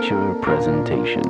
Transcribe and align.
feature 0.00 0.34
presentation. 0.40 1.22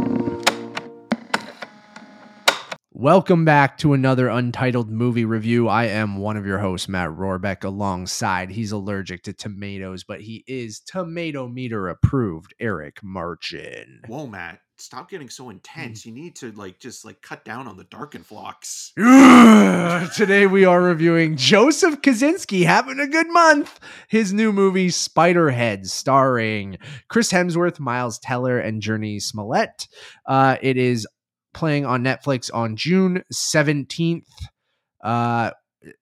Welcome 2.93 3.45
back 3.45 3.79
to 3.79 3.95
another 3.95 4.29
Untitled 4.29 4.91
Movie 4.91 5.25
Review. 5.25 5.69
I 5.69 5.87
am 5.87 6.19
one 6.19 6.37
of 6.37 6.47
your 6.47 6.59
hosts, 6.59 6.89
Matt 6.89 7.11
Rohrbeck, 7.11 7.65
alongside 7.65 8.51
he's 8.51 8.73
allergic 8.73 9.23
to 9.25 9.33
tomatoes, 9.33 10.05
but 10.05 10.21
he 10.21 10.45
is 10.47 10.81
tomato 10.81 11.49
meter 11.49 11.89
approved, 11.89 12.55
Eric 12.61 13.03
Marchin. 13.03 14.03
Whoa, 14.07 14.27
Matt, 14.27 14.61
stop 14.81 15.11
getting 15.11 15.29
so 15.29 15.47
Mm. 15.47 15.53
intense. 15.53 16.05
You 16.07 16.13
need 16.13 16.37
to 16.37 16.53
like 16.53 16.79
just 16.79 17.05
like 17.05 17.23
cut 17.23 17.45
down 17.45 17.67
on 17.69 17.77
the 17.77 17.85
Darkenfloxx. 17.85 18.93
Today 20.17 20.47
we 20.47 20.65
are 20.65 20.81
reviewing 20.83 21.37
Joseph 21.37 22.01
Kosinski 22.01 22.65
having 22.65 22.99
a 23.01 23.07
good 23.07 23.29
month. 23.31 23.79
His 24.09 24.33
new 24.33 24.53
movie 24.53 24.89
Spiderhead, 24.89 25.87
starring 25.87 26.79
Chris 27.09 27.33
Hemsworth, 27.33 27.79
Miles 27.81 28.19
Teller, 28.19 28.59
and 28.59 28.83
Jurnee 28.83 29.21
Smollett. 29.23 29.89
Uh, 30.27 30.57
it 30.63 30.77
is 30.77 31.07
playing 31.53 31.85
on 31.87 32.03
Netflix 32.03 32.51
on 32.53 32.77
June 32.77 33.23
seventeenth. 33.31 34.29
Uh, 35.03 35.51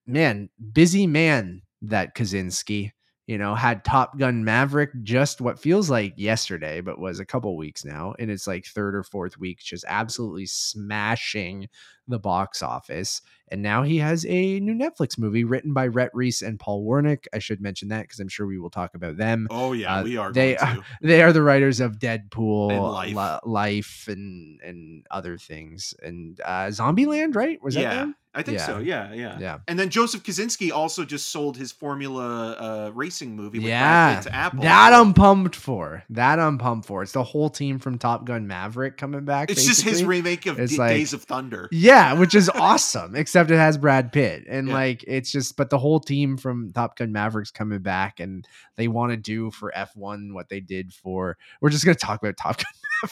man, 0.07 0.49
busy 0.73 1.07
man 1.07 1.63
that 1.83 2.15
Kosinski. 2.15 2.93
You 3.29 3.39
know, 3.39 3.55
had 3.55 3.85
Top 3.85 4.19
Gun 4.19 4.45
Maverick 4.45 4.91
just 5.05 5.41
what 5.41 5.61
feels 5.61 5.91
like 5.91 6.15
yesterday, 6.17 6.81
but 6.81 6.99
was 6.99 7.21
a 7.21 7.27
couple 7.27 7.57
weeks 7.57 7.85
now, 7.85 8.15
And 8.19 8.31
its 8.33 8.49
like 8.49 8.67
third 8.67 8.97
or 8.97 9.05
fourth 9.05 9.39
week, 9.39 9.61
just 9.61 9.85
absolutely 9.87 10.47
smashing 10.47 11.69
the 12.09 12.19
box 12.19 12.63
office. 12.63 13.21
And 13.51 13.63
now 13.63 13.83
he 13.83 13.97
has 13.99 14.27
a 14.27 14.61
new 14.61 14.75
Netflix 14.75 15.17
movie 15.19 15.43
written 15.45 15.73
by 15.73 15.87
Rhett 15.87 16.11
Reese 16.13 16.43
and 16.43 16.61
Paul 16.61 16.85
Wernick. 16.87 17.25
I 17.33 17.39
should 17.39 17.63
mention 17.63 17.89
that 17.89 18.03
because 18.03 18.21
I'm 18.21 18.29
sure 18.29 18.47
we 18.47 18.59
will 18.59 18.69
talk 18.69 18.95
about 18.95 19.17
them. 19.17 19.47
Oh 19.51 19.73
yeah, 19.73 19.97
Uh, 20.01 20.03
we 20.05 20.17
are. 20.19 20.33
they 20.33 20.55
to. 20.57 20.83
They 21.01 21.23
are 21.23 21.33
the 21.33 21.43
writers 21.43 21.81
of 21.81 21.99
Deadpool, 21.99 22.73
And 22.73 22.83
Life. 23.15 23.43
Li- 23.45 23.51
Life, 23.51 24.05
and 24.09 24.61
and 24.63 25.07
other 25.11 25.39
things, 25.39 25.95
and 26.03 26.39
uh, 26.45 26.67
Zombieland. 26.67 27.35
Right? 27.35 27.63
Was 27.63 27.75
that 27.75 27.81
yeah, 27.81 27.95
them? 27.95 28.17
I 28.35 28.43
think 28.43 28.59
Yeah. 28.59 28.67
so. 28.67 28.79
Yeah, 28.79 29.15
yeah, 29.15 29.39
Yeah. 29.41 29.59
And 29.67 29.79
then 29.79 29.89
Joseph 29.89 30.23
Kosinski 30.23 30.71
also 30.71 31.07
just 31.07 31.31
sold 31.31 31.57
his 31.57 31.73
Formula 31.73 32.53
uh, 32.53 32.91
racing 32.95 33.35
movie. 33.35 33.61
Yeah, 33.61 34.21
to 34.21 34.35
Apple. 34.35 34.63
That 34.63 34.93
I'm 34.93 35.15
pumped 35.15 35.57
for. 35.57 36.05
That 36.11 36.39
I'm 36.39 36.59
pumped 36.59 36.87
for. 36.87 37.03
It's 37.03 37.13
the 37.13 37.25
whole 37.25 37.49
team 37.49 37.79
from 37.79 37.97
Top 37.97 38.27
Gun 38.27 38.47
Maverick 38.47 38.99
coming 38.99 39.25
back. 39.25 39.51
It's 39.51 39.65
just 39.65 39.81
his 39.83 40.05
remake 40.05 40.45
of 40.45 40.57
D- 40.59 40.77
like- 40.77 40.91
Days 40.91 41.15
of 41.15 41.23
Thunder. 41.23 41.71
Yeah, 41.73 41.98
which 42.17 42.35
is 42.35 42.49
awesome, 42.51 43.15
except 43.15 43.51
it 43.51 43.57
has 43.57 43.79
Brad 43.79 44.13
Pitt. 44.13 44.45
And 44.49 44.69
Yeah. 44.69 44.75
like 44.75 45.05
it's 45.07 45.31
just 45.31 45.57
but 45.57 45.71
the 45.71 45.79
whole 45.79 46.01
team 46.01 46.37
from 46.37 46.73
Top 46.73 46.97
Gun 46.97 47.13
Mavericks 47.13 47.51
coming 47.51 47.81
back 47.81 48.21
and 48.21 48.47
they 48.77 48.89
want 48.89 49.13
to 49.13 49.17
do 49.17 49.51
for 49.51 49.73
F1 49.77 50.33
what 50.35 50.49
they 50.49 50.61
did 50.61 50.93
for 50.93 51.37
we're 51.61 51.71
just 51.71 51.85
gonna 51.85 51.95
talk 51.95 52.23
about 52.23 52.37
Top 52.37 52.57
Gun 53.03 53.11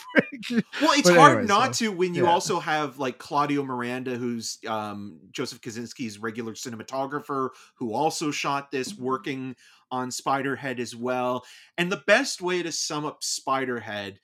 Maverick. 0.50 0.64
Well, 0.80 0.92
it's 0.98 1.08
hard 1.08 1.46
not 1.48 1.76
so, 1.76 1.86
to 1.86 1.92
when 1.92 2.14
you 2.14 2.24
yeah. 2.24 2.30
also 2.30 2.60
have 2.60 2.98
like 2.98 3.18
Claudio 3.18 3.62
Miranda, 3.62 4.16
who's 4.16 4.58
um, 4.66 5.20
Joseph 5.30 5.60
Kosinski's 5.60 6.18
regular 6.18 6.54
cinematographer, 6.54 7.50
who 7.76 7.92
also 7.92 8.30
shot 8.30 8.70
this, 8.70 8.96
working 8.96 9.54
on 9.90 10.10
Spiderhead 10.10 10.78
as 10.80 10.96
well. 10.96 11.44
And 11.78 11.90
the 11.90 12.02
best 12.06 12.42
way 12.42 12.62
to 12.62 12.72
sum 12.72 13.04
up 13.04 13.22
Spiderhead. 13.22 14.16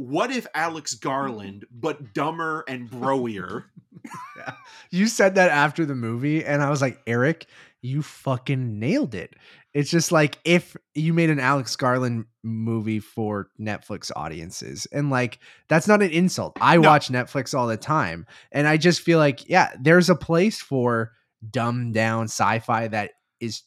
What 0.00 0.30
if 0.30 0.46
Alex 0.54 0.94
mm-hmm. 0.94 1.08
Garland, 1.08 1.66
but 1.70 2.14
dumber 2.14 2.64
and 2.66 2.90
broier? 2.90 3.64
You 4.90 5.06
said 5.06 5.34
that 5.36 5.50
after 5.50 5.84
the 5.84 5.94
movie, 5.94 6.44
and 6.44 6.62
I 6.62 6.70
was 6.70 6.80
like, 6.80 7.00
Eric, 7.06 7.46
you 7.82 8.02
fucking 8.02 8.80
nailed 8.80 9.14
it. 9.14 9.34
It's 9.72 9.90
just 9.90 10.10
like 10.10 10.38
if 10.44 10.76
you 10.94 11.12
made 11.12 11.30
an 11.30 11.38
Alex 11.38 11.76
Garland 11.76 12.24
movie 12.42 12.98
for 12.98 13.50
Netflix 13.60 14.10
audiences, 14.16 14.86
and 14.90 15.10
like 15.10 15.38
that's 15.68 15.86
not 15.86 16.02
an 16.02 16.10
insult. 16.10 16.56
I 16.60 16.76
No. 16.76 16.88
watch 16.88 17.08
Netflix 17.08 17.56
all 17.56 17.68
the 17.68 17.76
time, 17.76 18.26
and 18.50 18.66
I 18.66 18.78
just 18.78 19.02
feel 19.02 19.18
like, 19.18 19.48
yeah, 19.48 19.70
there's 19.78 20.10
a 20.10 20.16
place 20.16 20.60
for 20.60 21.12
dumbed 21.48 21.94
down 21.94 22.24
sci-fi 22.24 22.88
that 22.88 23.12
is 23.38 23.62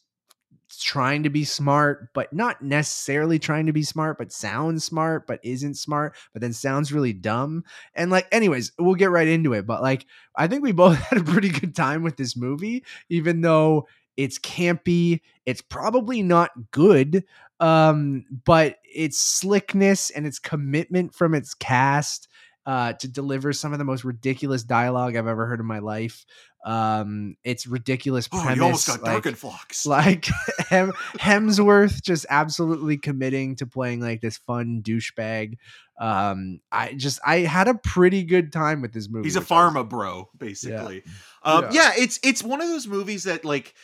trying 0.80 1.22
to 1.22 1.30
be 1.30 1.44
smart, 1.44 2.12
but 2.14 2.32
not 2.32 2.62
necessarily 2.62 3.38
trying 3.38 3.66
to 3.66 3.72
be 3.72 3.82
smart, 3.82 4.18
but 4.18 4.32
sounds 4.32 4.84
smart, 4.84 5.26
but 5.26 5.40
isn't 5.42 5.74
smart, 5.74 6.14
but 6.32 6.42
then 6.42 6.52
sounds 6.52 6.92
really 6.92 7.12
dumb. 7.12 7.64
And 7.94 8.10
like, 8.10 8.26
anyways, 8.32 8.72
we'll 8.78 8.94
get 8.94 9.10
right 9.10 9.28
into 9.28 9.52
it. 9.52 9.66
But 9.66 9.82
like, 9.82 10.06
I 10.36 10.46
think 10.46 10.62
we 10.62 10.72
both 10.84 10.98
had 10.98 11.18
a 11.18 11.24
pretty 11.24 11.48
good 11.48 11.74
time 11.74 12.02
with 12.02 12.16
this 12.16 12.36
movie, 12.36 12.84
even 13.08 13.40
though 13.40 13.86
it's 14.16 14.38
campy. 14.38 15.20
It's 15.46 15.62
probably 15.62 16.22
not 16.22 16.50
good, 16.70 17.24
um, 17.60 18.24
but 18.44 18.76
its 18.84 19.18
slickness 19.18 20.10
and 20.10 20.26
its 20.26 20.38
commitment 20.38 21.14
from 21.14 21.34
its 21.34 21.54
cast 21.54 22.28
uh, 22.66 22.94
to 22.94 23.08
deliver 23.08 23.52
some 23.52 23.72
of 23.72 23.78
the 23.78 23.84
most 23.84 24.04
ridiculous 24.04 24.62
dialogue 24.62 25.16
I've 25.16 25.26
ever 25.26 25.46
heard 25.46 25.60
in 25.60 25.66
my 25.66 25.80
life. 25.80 26.24
Um, 26.64 27.36
it's 27.44 27.66
ridiculous 27.66 28.26
Oh, 28.32 28.40
premise. 28.40 28.56
you 28.56 28.62
almost 28.64 28.86
got 28.86 29.02
like- 29.02 29.86
like 29.86 30.26
Hem- 30.68 30.92
Hemsworth 31.18 32.02
just 32.02 32.24
absolutely 32.30 32.96
committing 32.96 33.54
to 33.56 33.66
playing 33.66 34.00
like 34.00 34.22
this 34.22 34.38
fun 34.38 34.82
douchebag. 34.82 35.58
Um, 36.00 36.60
I 36.72 36.94
just 36.94 37.20
I 37.24 37.40
had 37.40 37.68
a 37.68 37.74
pretty 37.74 38.24
good 38.24 38.50
time 38.52 38.80
with 38.80 38.92
this 38.94 39.08
movie. 39.10 39.26
He's 39.26 39.36
a 39.36 39.40
I 39.40 39.42
was- 39.42 39.48
pharma 39.48 39.88
bro, 39.88 40.30
basically. 40.38 41.02
Um, 41.42 41.64
Yeah. 41.64 41.70
yeah. 41.72 41.92
it's 41.98 42.18
it's 42.22 42.42
one 42.42 42.62
of 42.62 42.68
those 42.68 42.86
movies 42.86 43.24
that 43.24 43.44
like 43.44 43.74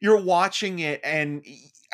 you're 0.00 0.20
watching 0.20 0.80
it, 0.80 1.00
and 1.04 1.44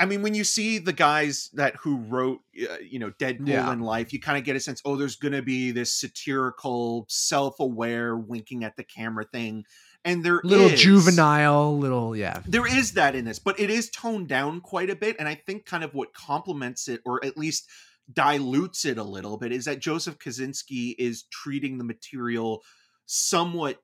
I 0.00 0.06
mean, 0.06 0.22
when 0.22 0.34
you 0.34 0.42
see 0.44 0.78
the 0.78 0.92
guys 0.92 1.50
that 1.54 1.76
who 1.76 1.96
wrote, 1.98 2.40
uh, 2.70 2.76
you 2.88 2.98
know, 2.98 3.10
Deadpool 3.10 3.48
Yeah. 3.48 3.72
in 3.72 3.80
Life, 3.80 4.12
you 4.12 4.20
kind 4.20 4.38
of 4.38 4.44
get 4.44 4.56
a 4.56 4.60
sense. 4.60 4.80
Oh, 4.84 4.96
there's 4.96 5.16
going 5.16 5.32
to 5.34 5.42
be 5.42 5.72
this 5.72 5.92
satirical, 5.92 7.04
self-aware, 7.08 8.16
winking 8.16 8.64
at 8.64 8.76
the 8.76 8.84
camera 8.84 9.24
thing, 9.24 9.64
and 10.04 10.24
there 10.24 10.40
little 10.44 10.66
is- 10.66 10.80
juvenile, 10.80 11.76
little 11.78 12.16
yeah. 12.16 12.42
there 12.46 12.66
is 12.66 12.92
that 12.92 13.14
in 13.14 13.24
this, 13.24 13.38
but 13.38 13.58
it 13.58 13.70
is 13.70 13.90
toned 13.90 14.28
down 14.28 14.60
quite 14.60 14.90
a 14.90 14.96
bit. 14.96 15.16
And 15.18 15.28
I 15.28 15.34
think 15.34 15.66
kind 15.66 15.84
of 15.84 15.94
what 15.94 16.14
complements 16.14 16.88
it, 16.88 17.00
or 17.04 17.24
at 17.24 17.36
least 17.36 17.68
dilutes 18.12 18.84
it 18.84 18.98
a 18.98 19.02
little 19.02 19.36
bit, 19.36 19.52
is 19.52 19.66
that 19.66 19.80
Joseph 19.80 20.18
Kosinski 20.18 20.94
is 20.98 21.24
treating 21.30 21.78
the 21.78 21.84
material 21.84 22.62
somewhat 23.06 23.78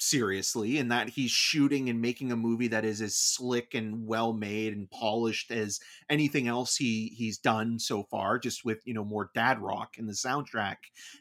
seriously 0.00 0.78
and 0.78 0.90
that 0.90 1.08
he's 1.08 1.30
shooting 1.30 1.88
and 1.88 2.00
making 2.00 2.32
a 2.32 2.36
movie 2.36 2.68
that 2.68 2.84
is 2.84 3.00
as 3.00 3.16
slick 3.16 3.74
and 3.74 4.06
well 4.06 4.32
made 4.32 4.72
and 4.72 4.90
polished 4.90 5.50
as 5.50 5.80
anything 6.08 6.48
else 6.48 6.76
he 6.76 7.12
he's 7.16 7.38
done 7.38 7.78
so 7.78 8.02
far 8.04 8.38
just 8.38 8.64
with 8.64 8.78
you 8.84 8.94
know 8.94 9.04
more 9.04 9.30
dad 9.34 9.60
rock 9.60 9.98
in 9.98 10.06
the 10.06 10.12
soundtrack. 10.12 10.76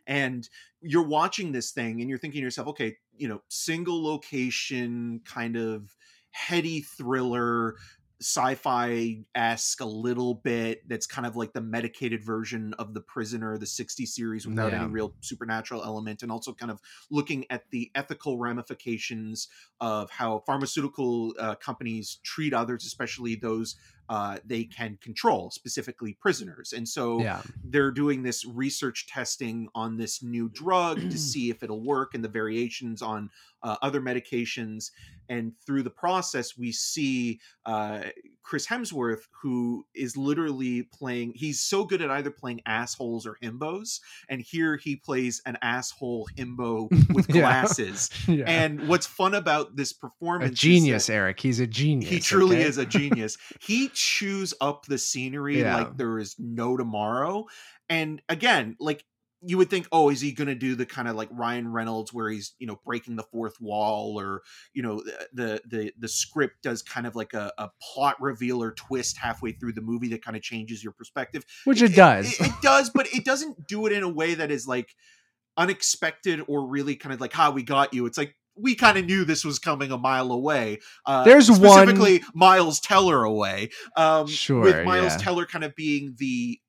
And 0.05 0.47
you're 0.81 1.07
watching 1.07 1.51
this 1.51 1.71
thing 1.71 2.01
and 2.01 2.09
you're 2.09 2.19
thinking 2.19 2.41
to 2.41 2.45
yourself 2.45 2.67
okay 2.67 2.97
you 3.17 3.27
know 3.27 3.41
single 3.49 4.03
location 4.03 5.21
kind 5.25 5.55
of 5.55 5.95
heady 6.31 6.81
thriller 6.81 7.75
sci-fi 8.21 9.23
esque 9.35 9.79
a 9.81 9.85
little 9.85 10.35
bit. 10.35 10.87
That's 10.87 11.05
kind 11.05 11.25
of 11.27 11.35
like 11.35 11.53
the 11.53 11.61
medicated 11.61 12.23
version 12.23 12.73
of 12.75 12.93
the 12.93 13.01
Prisoner, 13.01 13.57
the 13.57 13.65
60 13.67 14.05
series, 14.05 14.47
without 14.47 14.73
Yeah. 14.73 14.73
any 14.73 14.89
real 14.89 15.15
supernatural 15.21 15.83
element, 15.83 16.23
and 16.23 16.31
also 16.31 16.53
kind 16.53 16.71
of 16.71 16.81
looking 17.11 17.45
at 17.51 17.69
the 17.71 17.91
ethical 17.95 18.37
ramifications 18.39 19.47
of 19.79 20.09
how 20.11 20.39
pharmaceutical 20.39 21.33
uh, 21.39 21.55
companies 21.55 22.19
treat 22.23 22.53
others, 22.53 22.85
especially 22.85 23.35
those 23.35 23.75
uh, 24.09 24.37
they 24.45 24.63
can 24.63 24.97
control, 25.01 25.51
specifically 25.51 26.13
prisoners. 26.21 26.73
And 26.73 26.87
so 26.87 27.19
Yeah. 27.21 27.41
they're 27.63 27.91
doing 27.91 28.23
this 28.23 28.45
research 28.45 29.07
testing 29.07 29.67
on 29.75 29.97
this 29.97 30.23
new 30.23 30.49
drug 30.49 30.99
to 31.09 31.17
see 31.17 31.49
if 31.49 31.63
it'll 31.63 31.83
work 31.83 32.13
and 32.13 32.23
the 32.23 32.29
variations 32.29 33.01
on 33.01 33.29
uh, 33.63 33.75
other 33.81 33.99
medications 34.01 34.91
and 35.29 35.51
through 35.65 35.83
the 35.83 35.89
process 35.89 36.57
we 36.57 36.71
see 36.71 37.39
uh, 37.65 38.01
chris 38.43 38.65
hemsworth 38.67 39.23
who 39.41 39.83
is 39.95 40.15
literally 40.15 40.83
playing 40.83 41.33
he's 41.35 41.59
so 41.59 41.83
good 41.83 42.01
at 42.01 42.09
either 42.11 42.29
playing 42.31 42.61
assholes 42.67 43.25
or 43.25 43.35
himbos 43.43 43.99
and 44.29 44.39
here 44.41 44.77
he 44.77 44.95
plays 44.95 45.41
an 45.47 45.57
asshole 45.63 46.29
himbo 46.37 46.87
with 47.13 47.27
glasses 47.39 48.09
yeah. 48.27 48.45
and 48.45 48.87
what's 48.87 49.07
fun 49.07 49.33
about 49.33 49.75
this 49.75 49.91
performance 49.91 50.53
is 50.53 50.59
genius, 50.59 51.09
Eric. 51.09 51.39
He's 51.39 51.59
a 51.59 51.67
genius. 51.67 52.09
he 52.09 52.19
truly 52.19 52.57
okay? 52.57 52.65
is 52.65 52.77
a 52.77 52.85
genius. 52.85 53.37
he 53.59 53.89
chews 53.97 54.53
up 54.61 54.85
the 54.85 54.97
scenery 54.97 55.59
Yeah. 55.59 55.75
like 55.75 55.97
there 55.97 56.19
is 56.19 56.35
no 56.37 56.77
tomorrow. 56.77 57.45
And 57.89 58.21
again, 58.29 58.75
like 58.79 59.03
you 59.43 59.57
would 59.59 59.69
think, 59.69 59.87
oh, 59.91 60.09
is 60.09 60.19
he 60.19 60.31
going 60.31 60.47
to 60.47 60.55
do 60.55 60.73
the 60.73 60.85
kind 60.85 61.07
of 61.07 61.15
like 61.15 61.29
Ryan 61.31 61.71
Reynolds 61.71 62.11
where 62.11 62.27
he's 62.29 62.55
you 62.59 62.65
know 62.67 62.79
breaking 62.83 63.15
the 63.17 63.23
fourth 63.23 63.53
wall, 63.61 64.19
or 64.19 64.41
you 64.73 64.81
know 64.81 65.03
the 65.31 65.61
the 65.65 65.93
the 65.97 66.07
script 66.07 66.63
does 66.63 66.81
kind 66.81 67.05
of 67.05 67.15
like 67.15 67.33
a, 67.33 67.51
a 67.57 67.69
plot 67.81 68.15
reveal 68.19 68.63
or 68.63 68.71
twist 68.71 69.17
halfway 69.17 69.51
through 69.51 69.73
the 69.73 69.81
movie 69.81 70.07
that 70.09 70.23
kind 70.25 70.35
of 70.35 70.41
changes 70.41 70.83
your 70.83 70.91
perspective. 70.93 71.45
Which 71.65 71.81
it 71.83 71.95
does. 71.95 72.33
It, 72.33 72.47
it 72.47 72.53
does, 72.63 72.89
but 72.89 73.07
it 73.13 73.25
doesn't 73.25 73.67
do 73.67 73.85
it 73.85 73.91
in 73.91 74.01
a 74.03 74.09
way 74.09 74.33
that 74.33 74.49
is 74.49 74.67
like 74.67 74.95
unexpected 75.55 76.41
or 76.47 76.67
really 76.67 76.95
kind 76.95 77.13
of 77.13 77.21
like, 77.21 77.33
"Ha, 77.33 77.51
we 77.51 77.63
got 77.63 77.93
you." 77.93 78.05
It's 78.05 78.17
like 78.17 78.35
we 78.59 78.75
kind 78.75 78.97
of 78.97 79.05
knew 79.05 79.25
this 79.25 79.45
was 79.45 79.59
coming 79.59 79.91
a 79.91 79.97
mile 79.97 80.31
away. 80.31 80.79
Uh, 81.05 81.23
There's 81.23 81.49
one- 81.49 81.59
specifically 81.59 82.23
Miles 82.33 82.79
Teller 82.79 83.23
away. 83.23 83.69
Um, 83.95 84.27
Sure, 84.27 84.61
with 84.61 84.85
Miles 84.85 85.13
yeah. 85.13 85.17
Teller 85.17 85.45
kind 85.45 85.63
of 85.63 85.75
being 85.75 86.15
the 86.17 86.59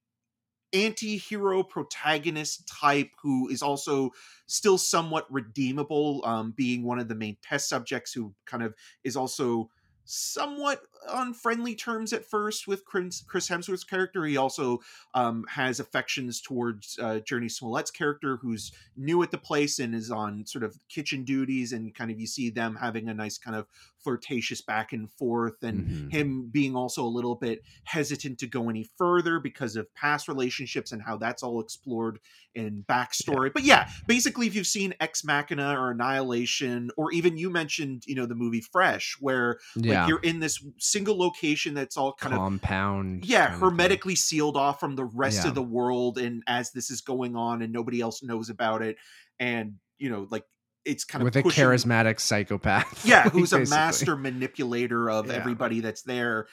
anti-hero 0.75 1.63
protagonist 1.63 2.69
type 2.69 3.11
who 3.23 3.49
is 3.49 3.63
also 3.63 4.11
still 4.47 4.77
somewhat 4.77 5.27
redeemable 5.31 6.21
um 6.27 6.53
being 6.57 6.83
one 6.83 6.99
of 6.99 7.09
the 7.09 7.15
main 7.15 7.39
test 7.43 7.71
subjects 7.71 8.13
who 8.13 8.35
kind 8.45 8.63
of 8.63 8.75
is 9.03 9.17
also 9.17 9.71
somewhat 10.11 10.83
on 11.09 11.35
friendly 11.35 11.75
terms 11.75 12.15
at 12.15 12.25
first 12.25 12.67
with 12.67 12.85
Chris 12.87 13.23
Hemsworth's 13.29 13.85
character. 13.85 14.25
He 14.25 14.39
also 14.39 14.79
um, 15.15 15.45
has 15.51 15.81
affections 15.81 16.41
towards 16.41 16.99
uh, 16.99 17.21
Jurnee 17.21 17.51
Smollett's 17.53 17.91
character, 17.91 18.39
who's 18.39 18.73
new 18.97 19.23
at 19.23 19.31
the 19.31 19.39
place 19.39 19.79
and 19.79 19.95
is 19.95 20.11
on 20.11 20.47
sort 20.47 20.65
of 20.65 20.77
kitchen 20.89 21.25
duties, 21.25 21.73
and 21.73 21.95
kind 21.95 22.11
of 22.11 22.19
you 22.19 22.27
see 22.27 22.49
them 22.49 22.77
having 22.77 23.09
a 23.09 23.15
nice 23.15 23.37
kind 23.37 23.55
of 23.57 23.67
flirtatious 24.03 24.63
back 24.63 24.93
and 24.93 25.13
forth, 25.13 25.63
and 25.63 25.85
Mhm. 25.85 26.11
him 26.11 26.49
being 26.51 26.75
also 26.75 27.05
a 27.05 27.09
little 27.09 27.35
bit 27.35 27.63
hesitant 27.85 28.39
to 28.39 28.47
go 28.47 28.71
any 28.71 28.85
further 28.97 29.39
because 29.39 29.77
of 29.77 29.93
past 29.95 30.27
relationships 30.29 30.93
and 30.93 31.03
how 31.03 31.17
that's 31.19 31.43
all 31.43 31.61
explored 31.61 32.19
in 32.55 32.85
backstory. 32.89 33.53
But 33.53 33.65
yeah, 33.65 33.89
basically, 34.07 34.47
if 34.47 34.55
you've 34.55 34.67
seen 34.67 34.95
Ex 35.01 35.23
Machina 35.25 35.79
or 35.79 35.91
Annihilation, 35.91 36.91
or 36.97 37.13
even 37.13 37.37
you 37.37 37.51
mentioned, 37.51 38.05
you 38.07 38.15
know, 38.15 38.27
the 38.27 38.35
movie 38.35 38.61
Fresh, 38.61 39.17
where 39.21 39.59
yeah, 39.77 39.98
like 39.98 39.98
you're 40.07 40.21
in 40.21 40.39
this 40.39 40.63
single 40.79 41.19
location 41.19 41.75
that's 41.75 41.97
all 41.97 42.13
kind 42.13 42.35
of 42.35 42.39
compound. 42.39 43.25
yeah 43.25 43.47
kind 43.47 43.55
of 43.55 43.61
hermetically 43.61 44.15
sealed 44.15 44.57
off 44.57 44.79
from 44.79 44.95
the 44.95 45.05
rest 45.05 45.43
Yeah. 45.43 45.49
of 45.49 45.55
the 45.55 45.63
world 45.63 46.19
and 46.19 46.43
as 46.47 46.71
this 46.73 46.91
is 46.91 47.01
going 47.01 47.35
on 47.35 47.63
and 47.63 47.73
nobody 47.73 48.01
else 48.01 48.23
knows 48.23 48.51
about 48.51 48.83
it 48.83 48.97
and 49.41 49.75
you 49.99 50.11
know 50.11 50.27
like 50.31 50.45
it's 50.85 51.05
kind 51.05 51.23
of 51.23 51.25
with 51.25 51.37
a 51.37 51.43
charismatic 51.43 52.21
psychopath. 52.21 53.05
yeah 53.05 53.25
like, 53.25 53.33
who's 53.33 53.53
a 53.53 53.65
master 53.67 54.17
manipulator 54.17 55.11
of 55.11 55.27
Yeah. 55.27 55.35
everybody 55.35 55.81
that's 55.81 56.03
there 56.03 56.47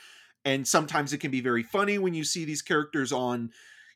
and 0.44 0.68
sometimes 0.68 1.13
it 1.13 1.18
can 1.19 1.31
be 1.31 1.41
very 1.41 1.63
funny 1.63 1.98
when 1.98 2.13
you 2.13 2.24
see 2.24 2.45
these 2.45 2.62
characters 2.62 3.12
on 3.12 3.51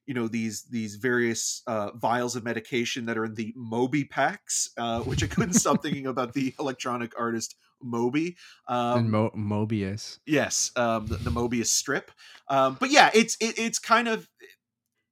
you 0.09 0.15
know 0.15 0.27
these 0.27 0.63
these 0.63 0.95
various 0.95 1.61
uh, 1.67 1.91
vials 1.91 2.35
of 2.35 2.43
medication 2.43 3.05
that 3.05 3.15
are 3.15 3.25
in 3.25 3.35
the 3.35 3.53
Moby 3.55 4.03
packs, 4.03 4.71
uh, 4.75 5.01
which 5.01 5.23
I 5.23 5.27
couldn't 5.27 5.53
stop 5.53 5.83
thinking 5.83 6.07
about 6.07 6.33
the 6.33 6.55
electronic 6.59 7.13
artist 7.15 7.55
Moby. 7.79 8.35
Um, 8.67 8.97
and 8.97 9.11
Mo- 9.11 9.31
Mobius. 9.37 10.17
Yes, 10.25 10.71
um, 10.75 11.05
the, 11.05 11.17
the 11.17 11.29
Mobius 11.29 11.67
strip. 11.67 12.09
Um, 12.47 12.75
but 12.79 12.89
yeah, 12.89 13.11
it's 13.13 13.37
it, 13.39 13.59
it's 13.59 13.77
kind 13.77 14.07
of 14.07 14.27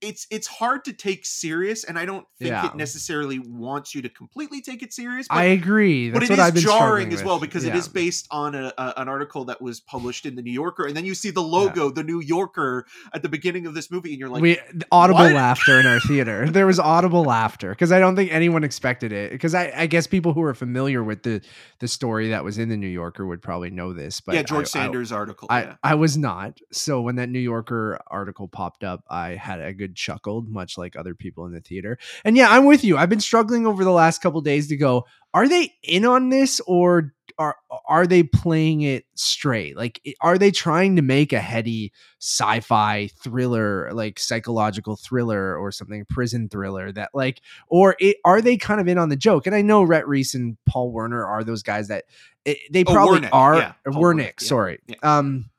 it's 0.08 0.28
it's 0.32 0.48
hard 0.48 0.86
to 0.86 0.94
take 0.94 1.26
serious, 1.26 1.84
and 1.84 1.98
I 2.00 2.06
don't 2.06 2.26
think 2.40 2.50
Yeah. 2.50 2.68
it 2.68 2.76
necessarily 2.76 3.40
wants 3.40 3.94
you 3.94 4.02
to 4.02 4.10
completely 4.10 4.62
take 4.62 4.82
it 4.84 4.94
serious. 4.94 5.28
But, 5.28 5.38
I 5.38 5.44
agree. 5.46 6.10
but 6.12 6.20
That's 6.20 6.30
it 6.30 6.34
what 6.34 6.40
is 6.40 6.46
I've 6.48 6.54
been 6.54 6.64
jarring 6.64 7.14
as 7.14 7.24
well 7.24 7.40
because 7.40 7.64
it 7.66 7.70
Yeah. 7.70 7.78
is 7.78 7.88
based 7.88 8.28
on 8.32 8.56
a, 8.56 8.74
a 8.78 8.94
an 8.98 9.08
article 9.10 9.46
that 9.46 9.62
was 9.62 9.80
published 9.80 10.26
in 10.26 10.36
the 10.36 10.42
New 10.42 10.52
Yorker, 10.52 10.86
and 10.86 10.96
then 10.96 11.06
you 11.06 11.14
see 11.16 11.30
the 11.30 11.42
logo, 11.44 11.90
the 11.90 12.04
New 12.04 12.20
Yorker, 12.22 12.86
at 13.14 13.22
the 13.22 13.30
beginning 13.30 13.66
of 13.68 13.74
this 13.74 13.92
movie, 13.92 14.12
and 14.12 14.20
you're 14.20 14.30
like, 14.30 14.42
we 14.42 14.58
audible 14.92 15.20
"What?" 15.24 15.34
laughter 15.34 15.80
in 15.80 15.86
our 15.86 16.00
theater. 16.00 16.48
There 16.58 16.66
was 16.66 16.80
audible 16.80 17.24
laughter 17.24 17.70
because 17.70 17.92
I 17.92 18.00
don't 18.00 18.16
think 18.16 18.32
anyone 18.32 18.64
expected 18.64 19.12
it. 19.12 19.32
Because 19.32 19.54
I, 19.54 19.72
I 19.76 19.86
guess 19.88 20.08
people 20.08 20.34
who 20.34 20.42
are 20.44 20.54
familiar 20.56 21.04
with 21.04 21.24
the 21.24 21.42
the 21.80 21.88
story 21.88 22.30
that 22.30 22.44
was 22.44 22.58
in 22.58 22.70
the 22.70 22.78
New 22.78 22.88
Yorker 22.88 23.26
would 23.28 23.42
probably 23.42 23.70
know 23.70 23.94
this. 23.94 24.22
But 24.22 24.36
yeah, 24.36 24.44
George 24.44 24.66
I- 24.76 24.80
I- 24.80 24.84
Sanders 24.84 25.12
article. 25.12 25.48
I, 25.52 25.62
yeah. 25.64 25.76
I 25.84 25.96
was 25.96 26.18
not. 26.18 26.60
So 26.72 27.02
when 27.02 27.16
that 27.18 27.30
New 27.30 27.40
Yorker 27.40 28.00
article 28.08 28.48
popped 28.48 28.84
up, 28.84 29.04
I 29.10 29.32
had 29.32 29.60
a 29.62 29.74
good 29.74 29.97
chuckle, 29.98 30.44
much 30.48 30.78
like 30.78 30.96
other 30.96 31.14
people 31.16 31.46
in 31.46 31.52
the 31.52 31.60
theater. 31.62 31.98
And 32.24 32.38
yeah, 32.38 32.48
I'm 32.50 32.66
with 32.66 32.84
you. 32.84 32.98
I've 32.98 33.10
been 33.10 33.20
struggling 33.20 33.68
over 33.68 33.84
the 33.84 33.92
last 33.92 34.22
couple 34.22 34.40
days 34.42 34.68
to 34.68 34.78
go, 34.78 35.06
are 35.34 35.48
they 35.50 35.74
in 35.84 36.06
on 36.06 36.30
this 36.30 36.62
or 36.68 37.14
are 37.40 37.56
are 37.88 38.08
they 38.08 38.24
playing 38.24 38.82
it 38.82 39.06
straight? 39.14 39.78
Like 39.78 40.02
are 40.22 40.38
they 40.40 40.50
trying 40.50 40.96
to 40.96 41.04
make 41.04 41.34
a 41.34 41.40
heady 41.40 41.92
sci-fi 42.20 43.10
thriller, 43.22 43.92
like 43.94 44.18
psychological 44.20 44.96
thriller 44.96 45.56
or 45.56 45.72
something, 45.72 46.04
prison 46.06 46.50
thriller 46.50 46.92
that 46.94 47.12
like 47.14 47.42
or 47.68 47.96
it, 48.00 48.18
are 48.26 48.42
they 48.42 48.58
kind 48.58 48.82
of 48.82 48.88
in 48.88 48.98
on 48.98 49.10
the 49.10 49.16
joke? 49.16 49.46
And 49.46 49.56
I 49.56 49.62
know 49.62 49.84
Rhett 49.84 50.08
Reese 50.08 50.34
and 50.34 50.58
Paul 50.66 50.92
Werner 50.92 51.24
are 51.26 51.44
those 51.44 51.62
guys 51.62 51.90
that 51.90 52.06
it, 52.46 52.58
they 52.72 52.84
Oh, 52.88 52.94
probably 52.94 53.20
Wernick, 53.20 53.30
are 53.34 53.56
yeah, 53.58 53.74
Paul 53.86 54.02
Wernick, 54.02 54.16
Wernick, 54.16 54.42
yeah, 54.42 54.48
sorry. 54.48 54.80
yeah. 54.88 54.96
Um 55.04 55.50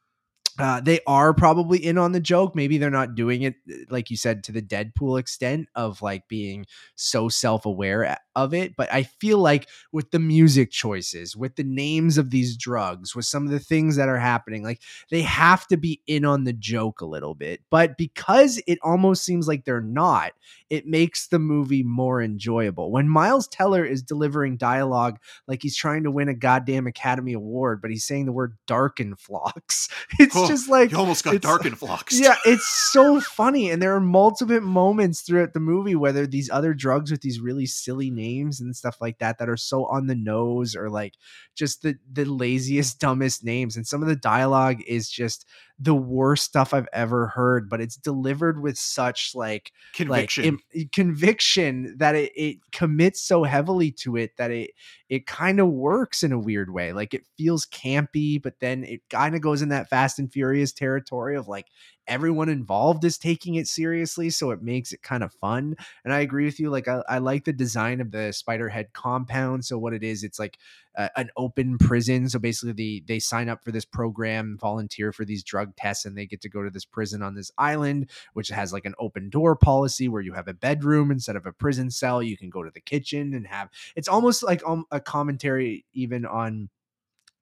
uh, 0.58 0.80
they 0.80 1.00
are 1.06 1.32
probably 1.32 1.78
in 1.78 1.98
on 1.98 2.12
the 2.12 2.20
joke. 2.20 2.54
Maybe 2.54 2.78
they're 2.78 2.90
not 2.90 3.14
doing 3.14 3.42
it, 3.42 3.54
uh, 3.70 3.76
like 3.90 4.10
you 4.10 4.16
said, 4.16 4.42
to 4.44 4.52
the 4.52 4.62
Deadpool 4.62 5.18
extent 5.18 5.68
of 5.74 6.02
like 6.02 6.26
being 6.28 6.66
so 6.96 7.28
self 7.28 7.64
aware 7.64 8.18
of 8.34 8.54
it. 8.54 8.74
But 8.76 8.92
I 8.92 9.04
feel 9.04 9.38
like 9.38 9.68
with 9.92 10.10
the 10.10 10.18
music 10.18 10.70
choices, 10.70 11.36
with 11.36 11.56
the 11.56 11.64
names 11.64 12.18
of 12.18 12.30
these 12.30 12.56
drugs, 12.56 13.14
with 13.14 13.24
some 13.24 13.44
of 13.44 13.52
the 13.52 13.60
things 13.60 13.96
that 13.96 14.08
are 14.08 14.18
happening, 14.18 14.62
like 14.62 14.82
they 15.10 15.22
have 15.22 15.66
to 15.68 15.76
be 15.76 16.02
in 16.06 16.24
on 16.24 16.44
the 16.44 16.52
joke 16.52 17.00
a 17.00 17.06
little 17.06 17.34
bit. 17.34 17.60
But 17.70 17.96
because 17.96 18.60
it 18.66 18.78
almost 18.82 19.24
seems 19.24 19.46
like 19.46 19.64
they're 19.64 19.80
not, 19.80 20.32
it 20.70 20.86
makes 20.86 21.28
the 21.28 21.38
movie 21.38 21.82
more 21.82 22.20
enjoyable. 22.20 22.90
When 22.90 23.08
Miles 23.08 23.48
Teller 23.48 23.84
is 23.84 24.02
delivering 24.02 24.56
dialogue 24.56 25.18
like 25.46 25.62
he's 25.62 25.76
trying 25.76 26.04
to 26.04 26.10
win 26.10 26.28
a 26.28 26.34
goddamn 26.34 26.86
Academy 26.86 27.32
Award, 27.32 27.80
but 27.80 27.90
he's 27.90 28.04
saying 28.04 28.26
the 28.26 28.32
word 28.32 28.56
Darkenfloxx, 28.66 29.90
it's 30.18 30.36
Oh, 30.36 30.47
just 30.48 30.68
oh, 30.68 30.72
like 30.72 30.90
you 30.90 30.98
almost 30.98 31.24
got 31.24 31.34
darkenfloxx. 31.36 32.20
yeah, 32.20 32.36
it's 32.44 32.68
so 32.68 33.20
funny. 33.20 33.70
And 33.70 33.80
there 33.80 33.94
are 33.94 34.00
multiple 34.00 34.60
moments 34.60 35.22
throughout 35.22 35.52
the 35.52 35.60
movie 35.60 35.94
whether 35.94 36.26
these 36.26 36.50
other 36.50 36.74
drugs 36.74 37.10
with 37.10 37.20
these 37.20 37.40
really 37.40 37.66
silly 37.66 38.10
names 38.10 38.60
and 38.60 38.74
stuff 38.74 38.96
like 39.00 39.18
that 39.18 39.38
that 39.38 39.48
are 39.48 39.56
so 39.56 39.84
on 39.86 40.06
the 40.06 40.14
nose 40.14 40.74
or 40.74 40.90
like 40.90 41.14
just 41.54 41.82
the 41.82 41.96
the 42.10 42.24
laziest, 42.24 42.98
dumbest 43.00 43.44
names. 43.44 43.76
And 43.76 43.86
some 43.86 44.02
of 44.02 44.08
the 44.08 44.16
dialogue 44.16 44.80
is 44.86 45.08
just 45.08 45.46
the 45.80 45.94
worst 45.94 46.44
stuff 46.44 46.74
I've 46.74 46.88
ever 46.92 47.28
heard, 47.28 47.68
but 47.68 47.80
it's 47.80 47.96
delivered 47.96 48.60
with 48.60 48.76
such 48.76 49.32
like 49.34 49.72
conviction. 49.94 50.44
like 50.44 50.62
im- 50.74 50.88
conviction 50.92 51.96
that 51.98 52.16
it, 52.16 52.32
it 52.34 52.58
commits 52.72 53.22
so 53.22 53.44
heavily 53.44 53.92
to 53.92 54.16
it 54.16 54.36
that 54.38 54.50
it 54.50 54.72
it 55.08 55.26
kind 55.26 55.60
of 55.60 55.68
works 55.68 56.22
in 56.22 56.32
a 56.32 56.38
weird 56.38 56.72
way 56.72 56.92
like 56.92 57.14
it 57.14 57.24
feels 57.36 57.64
campy 57.66 58.40
but 58.42 58.54
then 58.60 58.84
it 58.84 59.00
kind 59.08 59.34
of 59.34 59.40
goes 59.40 59.62
in 59.62 59.68
that 59.68 59.88
fast 59.88 60.18
and 60.18 60.32
furious 60.32 60.72
territory 60.72 61.36
of 61.36 61.48
like 61.48 61.66
everyone 62.08 62.48
involved 62.48 63.04
is 63.04 63.18
taking 63.18 63.54
it 63.54 63.66
seriously 63.66 64.30
so 64.30 64.50
it 64.50 64.62
makes 64.62 64.92
it 64.92 65.02
kind 65.02 65.22
of 65.22 65.32
fun 65.34 65.76
and 66.04 66.12
i 66.12 66.20
agree 66.20 66.44
with 66.44 66.58
you 66.58 66.70
like 66.70 66.88
i, 66.88 67.02
I 67.08 67.18
like 67.18 67.44
the 67.44 67.52
design 67.52 68.00
of 68.00 68.10
the 68.10 68.32
spiderhead 68.32 68.92
compound 68.92 69.64
so 69.64 69.78
what 69.78 69.94
it 69.94 70.02
is 70.02 70.24
it's 70.24 70.38
like 70.38 70.58
uh, 70.96 71.08
an 71.16 71.30
open 71.36 71.78
prison 71.78 72.28
so 72.28 72.38
basically 72.38 72.72
they 72.72 73.02
they 73.06 73.18
sign 73.20 73.48
up 73.48 73.62
for 73.62 73.70
this 73.70 73.84
program 73.84 74.58
volunteer 74.60 75.12
for 75.12 75.24
these 75.24 75.44
drug 75.44 75.76
tests 75.76 76.04
and 76.04 76.18
they 76.18 76.26
get 76.26 76.40
to 76.40 76.48
go 76.48 76.62
to 76.62 76.70
this 76.70 76.84
prison 76.84 77.22
on 77.22 77.34
this 77.34 77.52
island 77.56 78.10
which 78.32 78.48
has 78.48 78.72
like 78.72 78.84
an 78.84 78.94
open 78.98 79.30
door 79.30 79.54
policy 79.54 80.08
where 80.08 80.22
you 80.22 80.32
have 80.32 80.48
a 80.48 80.54
bedroom 80.54 81.10
instead 81.10 81.36
of 81.36 81.46
a 81.46 81.52
prison 81.52 81.90
cell. 81.90 82.22
You 82.22 82.36
can 82.36 82.50
go 82.50 82.62
to 82.62 82.70
the 82.70 82.80
kitchen 82.80 83.34
and 83.34 83.46
have 83.46 83.68
it's 83.96 84.08
almost 84.08 84.42
like 84.42 84.62
um, 84.66 84.84
a 84.90 85.00
commentary 85.00 85.84
even 85.92 86.26
on 86.26 86.68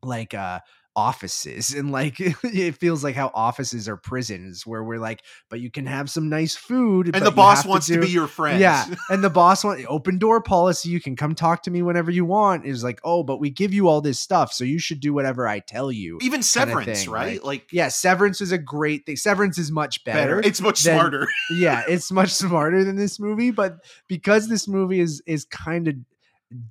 like 0.02 0.34
uh 0.34 0.60
offices 0.96 1.74
and 1.74 1.92
like 1.92 2.16
it 2.42 2.74
feels 2.76 3.04
like 3.04 3.14
how 3.14 3.30
offices 3.34 3.86
are 3.88 3.98
prisons 3.98 4.66
where 4.66 4.82
we're 4.82 4.98
like 4.98 5.22
but 5.50 5.60
you 5.60 5.70
can 5.70 5.84
have 5.86 6.08
some 6.08 6.30
nice 6.30 6.56
food 6.56 7.14
and 7.14 7.24
the 7.24 7.30
boss 7.30 7.64
wants 7.66 7.86
to, 7.86 7.94
do- 7.94 8.00
be 8.00 8.08
your 8.08 8.26
friend. 8.26 8.58
yeah, 8.58 8.86
and 9.10 9.22
the 9.22 9.30
boss 9.30 9.62
want 9.62 9.84
open 9.88 10.18
door 10.18 10.40
policy. 10.40 10.88
You 10.88 11.00
can 11.00 11.14
come 11.16 11.34
talk 11.34 11.62
to 11.64 11.70
me 11.70 11.82
whenever 11.82 12.10
you 12.10 12.24
want. 12.24 12.64
Is 12.64 12.82
like, 12.82 13.00
oh, 13.04 13.22
but 13.22 13.38
we 13.38 13.50
give 13.50 13.74
you 13.74 13.88
all 13.88 14.00
this 14.00 14.18
stuff, 14.18 14.52
so 14.52 14.64
you 14.64 14.78
should 14.78 15.00
do 15.00 15.12
whatever 15.12 15.46
I 15.46 15.60
tell 15.60 15.92
you. 15.92 16.18
Even 16.22 16.42
Severance, 16.42 17.02
thing, 17.04 17.10
right? 17.10 17.44
Like 17.44 17.66
Yeah, 17.70 17.88
Severance 17.88 18.40
is 18.40 18.52
a 18.52 18.58
great 18.58 19.04
thing. 19.06 19.16
Severance 19.16 19.58
is 19.58 19.70
much 19.70 20.02
better. 20.04 20.36
better. 20.36 20.48
It's 20.48 20.60
much 20.60 20.82
than- 20.82 20.98
smarter. 20.98 21.28
yeah, 21.50 21.84
it's 21.86 22.10
much 22.10 22.30
smarter 22.30 22.84
than 22.84 22.96
this 22.96 23.20
movie, 23.20 23.50
but 23.50 23.84
because 24.08 24.48
this 24.48 24.66
movie 24.66 25.00
is 25.00 25.22
is 25.26 25.44
kind 25.44 25.88
of 25.88 25.94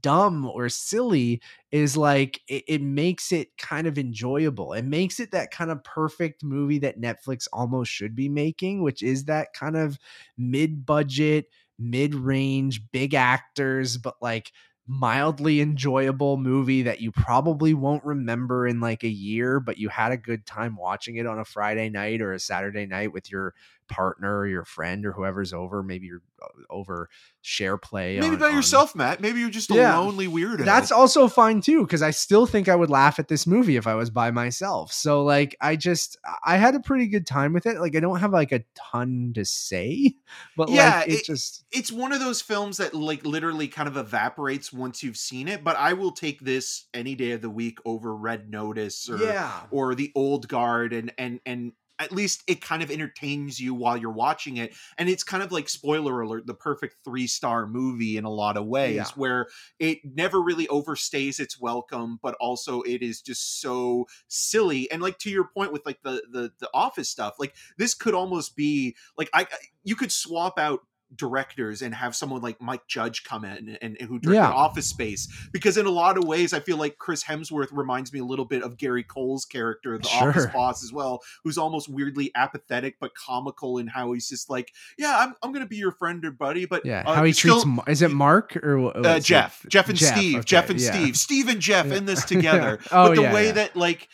dumb 0.01 0.45
or 0.45 0.69
silly 0.69 1.41
is 1.71 1.97
like 1.97 2.41
it, 2.47 2.63
it 2.67 2.81
makes 2.81 3.31
it 3.31 3.57
kind 3.57 3.87
of 3.87 3.97
enjoyable. 3.97 4.73
It 4.73 4.85
makes 4.85 5.19
it 5.19 5.31
that 5.31 5.51
kind 5.51 5.71
of 5.71 5.83
perfect 5.83 6.43
movie 6.43 6.79
that 6.79 6.99
Netflix 6.99 7.47
almost 7.51 7.91
should 7.91 8.15
be 8.15 8.29
making, 8.29 8.81
which 8.83 9.03
is 9.03 9.25
that 9.25 9.53
kind 9.53 9.75
of 9.75 9.99
mid-budget, 10.37 11.47
mid-range, 11.77 12.81
big 12.91 13.13
actors, 13.13 13.97
but 13.97 14.15
like 14.21 14.51
mildly 14.87 15.61
enjoyable 15.61 16.37
movie 16.37 16.83
that 16.83 17.01
you 17.01 17.11
probably 17.11 17.73
won't 17.73 18.05
remember 18.05 18.67
in 18.67 18.79
like 18.79 19.03
a 19.03 19.09
year, 19.09 19.59
but 19.59 19.77
you 19.79 19.89
had 19.89 20.11
a 20.11 20.17
good 20.17 20.45
time 20.45 20.75
watching 20.75 21.15
it 21.15 21.25
on 21.25 21.39
a 21.39 21.45
Friday 21.45 21.89
night 21.89 22.21
or 22.21 22.31
a 22.33 22.39
Saturday 22.39 22.85
night 22.85 23.11
with 23.11 23.31
your 23.31 23.55
partner 23.87 24.39
or 24.39 24.47
your 24.47 24.65
friend 24.65 25.05
or 25.05 25.11
whoever's 25.11 25.53
over. 25.53 25.83
Maybe 25.83 26.07
you're 26.07 26.21
uh, 26.41 26.47
over 26.69 27.09
share 27.41 27.77
play. 27.77 28.19
Maybe 28.19 28.33
on- 28.35 28.39
by 28.39 28.47
on- 28.49 28.55
yourself, 28.55 28.95
Matt. 28.95 29.21
Maybe 29.21 29.39
you're 29.39 29.49
just 29.49 29.71
a 29.71 29.75
Yeah. 29.75 29.97
lonely 29.97 30.27
weirdo. 30.27 30.65
That's 30.65 30.91
also 30.91 31.27
fine 31.27 31.61
too, 31.61 31.83
because 31.85 32.01
I 32.01 32.11
still 32.11 32.45
think 32.45 32.67
I 32.67 32.75
would 32.75 32.89
laugh 32.89 33.19
at 33.19 33.27
this 33.27 33.45
movie 33.47 33.75
if 33.77 33.87
I 33.87 33.95
was 33.95 34.09
by 34.09 34.31
myself. 34.31 34.91
So 34.91 35.23
like, 35.23 35.55
I 35.61 35.75
just 35.75 36.17
I 36.45 36.57
had 36.57 36.75
a 36.75 36.79
pretty 36.79 37.07
good 37.07 37.25
time 37.27 37.53
with 37.53 37.65
it. 37.65 37.79
Like, 37.79 37.95
I 37.95 37.99
don't 37.99 38.19
have 38.19 38.33
like 38.33 38.51
a 38.51 38.63
ton 38.75 39.31
to 39.35 39.45
say, 39.45 40.15
but 40.57 40.69
Yeah, 40.69 40.99
like, 40.99 41.07
it, 41.09 41.13
it- 41.19 41.25
just 41.25 41.63
it's 41.71 41.91
one 41.91 42.11
of 42.13 42.19
those 42.19 42.41
films 42.41 42.77
that 42.77 42.93
like 42.93 43.25
literally 43.25 43.67
kind 43.67 43.87
of 43.87 43.97
evaporates 43.97 44.73
once 44.73 45.03
you've 45.03 45.17
seen 45.17 45.47
it. 45.47 45.63
But 45.63 45.77
I 45.77 45.93
will 45.93 46.11
take 46.11 46.41
this 46.41 46.85
any 46.93 47.15
day 47.15 47.31
of 47.31 47.41
the 47.41 47.49
week 47.49 47.79
over 47.85 48.15
Red 48.15 48.49
Notice 48.49 49.09
or 49.09 49.17
yeah. 49.17 49.61
or 49.71 49.95
the 49.95 50.11
Old 50.15 50.47
Guard 50.47 50.93
and 50.93 51.13
and 51.17 51.39
and 51.45 51.71
at 51.99 52.11
least 52.11 52.43
it 52.47 52.61
kind 52.61 52.83
of 52.83 52.91
entertains 52.91 53.59
you 53.59 53.73
while 53.73 53.95
you're 53.95 54.11
watching 54.11 54.57
it 54.57 54.75
and 54.97 55.09
it's 55.09 55.23
kind 55.23 55.41
of 55.41 55.51
like 55.51 55.69
spoiler 55.69 56.21
alert 56.21 56.45
the 56.45 56.53
perfect 56.53 56.95
three 57.03 57.27
star 57.27 57.67
movie 57.67 58.17
in 58.17 58.25
a 58.25 58.29
lot 58.29 58.57
of 58.57 58.65
ways 58.65 58.95
Yeah. 58.95 59.05
where 59.15 59.47
it 59.79 59.99
never 60.03 60.41
really 60.41 60.67
overstays 60.67 61.39
its 61.39 61.59
welcome 61.59 62.19
but 62.21 62.35
also 62.39 62.81
it 62.81 63.01
is 63.01 63.21
just 63.21 63.61
so 63.61 64.07
silly 64.27 64.89
and 64.91 65.01
like 65.01 65.17
to 65.19 65.29
your 65.29 65.45
point 65.53 65.71
with 65.71 65.85
like 65.85 66.01
the 66.03 66.21
the 66.31 66.51
the 66.59 66.69
office 66.73 67.09
stuff 67.09 67.35
like 67.39 67.55
this 67.77 67.93
could 67.93 68.13
almost 68.13 68.55
be 68.55 68.95
like 69.17 69.29
i 69.33 69.47
you 69.83 69.95
could 69.95 70.11
swap 70.11 70.59
out 70.59 70.81
directors 71.15 71.81
and 71.81 71.93
have 71.93 72.15
someone 72.15 72.41
like 72.41 72.61
Mike 72.61 72.87
Judge 72.87 73.23
come 73.23 73.45
in 73.45 73.77
and, 73.81 73.97
and 73.99 74.09
who 74.09 74.19
directed 74.19 74.41
Yeah. 74.41 74.51
Office 74.51 74.87
Space 74.87 75.27
because 75.53 75.77
in 75.77 75.85
a 75.85 75.89
lot 75.91 76.17
of 76.17 76.23
ways 76.25 76.51
I 76.53 76.59
feel 76.59 76.77
like 76.77 76.97
Chris 76.97 77.23
Hemsworth 77.23 77.69
reminds 77.71 78.11
me 78.11 78.19
a 78.19 78.25
little 78.25 78.45
bit 78.45 78.63
of 78.63 78.77
Gary 78.77 79.03
Cole's 79.03 79.45
character 79.45 79.97
the 79.97 80.09
Office 80.09 80.47
boss 80.47 80.83
as 80.83 80.91
well 80.91 81.21
who's 81.43 81.57
almost 81.57 81.87
weirdly 81.89 82.31
apathetic 82.35 82.95
but 82.99 83.11
comical 83.15 83.77
in 83.77 83.87
how 83.87 84.11
he's 84.13 84.27
just 84.27 84.49
like 84.49 84.71
yeah 84.97 85.17
I'm, 85.19 85.35
I'm 85.43 85.53
gonna 85.53 85.65
be 85.67 85.77
your 85.77 85.91
friend 85.91 86.23
or 86.25 86.31
buddy 86.31 86.65
but 86.65 86.85
Yeah, 86.85 87.03
uh, 87.05 87.13
how 87.13 87.23
he 87.23 87.31
still- 87.33 87.55
treats. 87.61 87.65
Mar- 87.65 87.85
is 87.87 88.01
it 88.01 88.11
Mark 88.11 88.57
or 88.57 88.77
uh, 88.79 88.81
what's 89.01 89.19
it? 89.19 89.23
Jeff, 89.23 89.65
Jeff 89.69 89.89
and 89.89 89.97
Steve, 89.99 90.35
okay, 90.37 90.43
Jeff 90.45 90.69
and 90.69 90.79
yeah. 90.81 90.91
Steve, 90.91 91.17
Steve 91.17 91.47
and 91.49 91.59
Jeff 91.61 91.85
Yeah. 91.87 91.95
in 91.95 92.05
this 92.05 92.25
together. 92.35 92.79
Oh, 92.91 93.09
but 93.09 93.15
the 93.15 93.21
way 93.33 93.51
that 93.51 93.75
like 93.75 94.07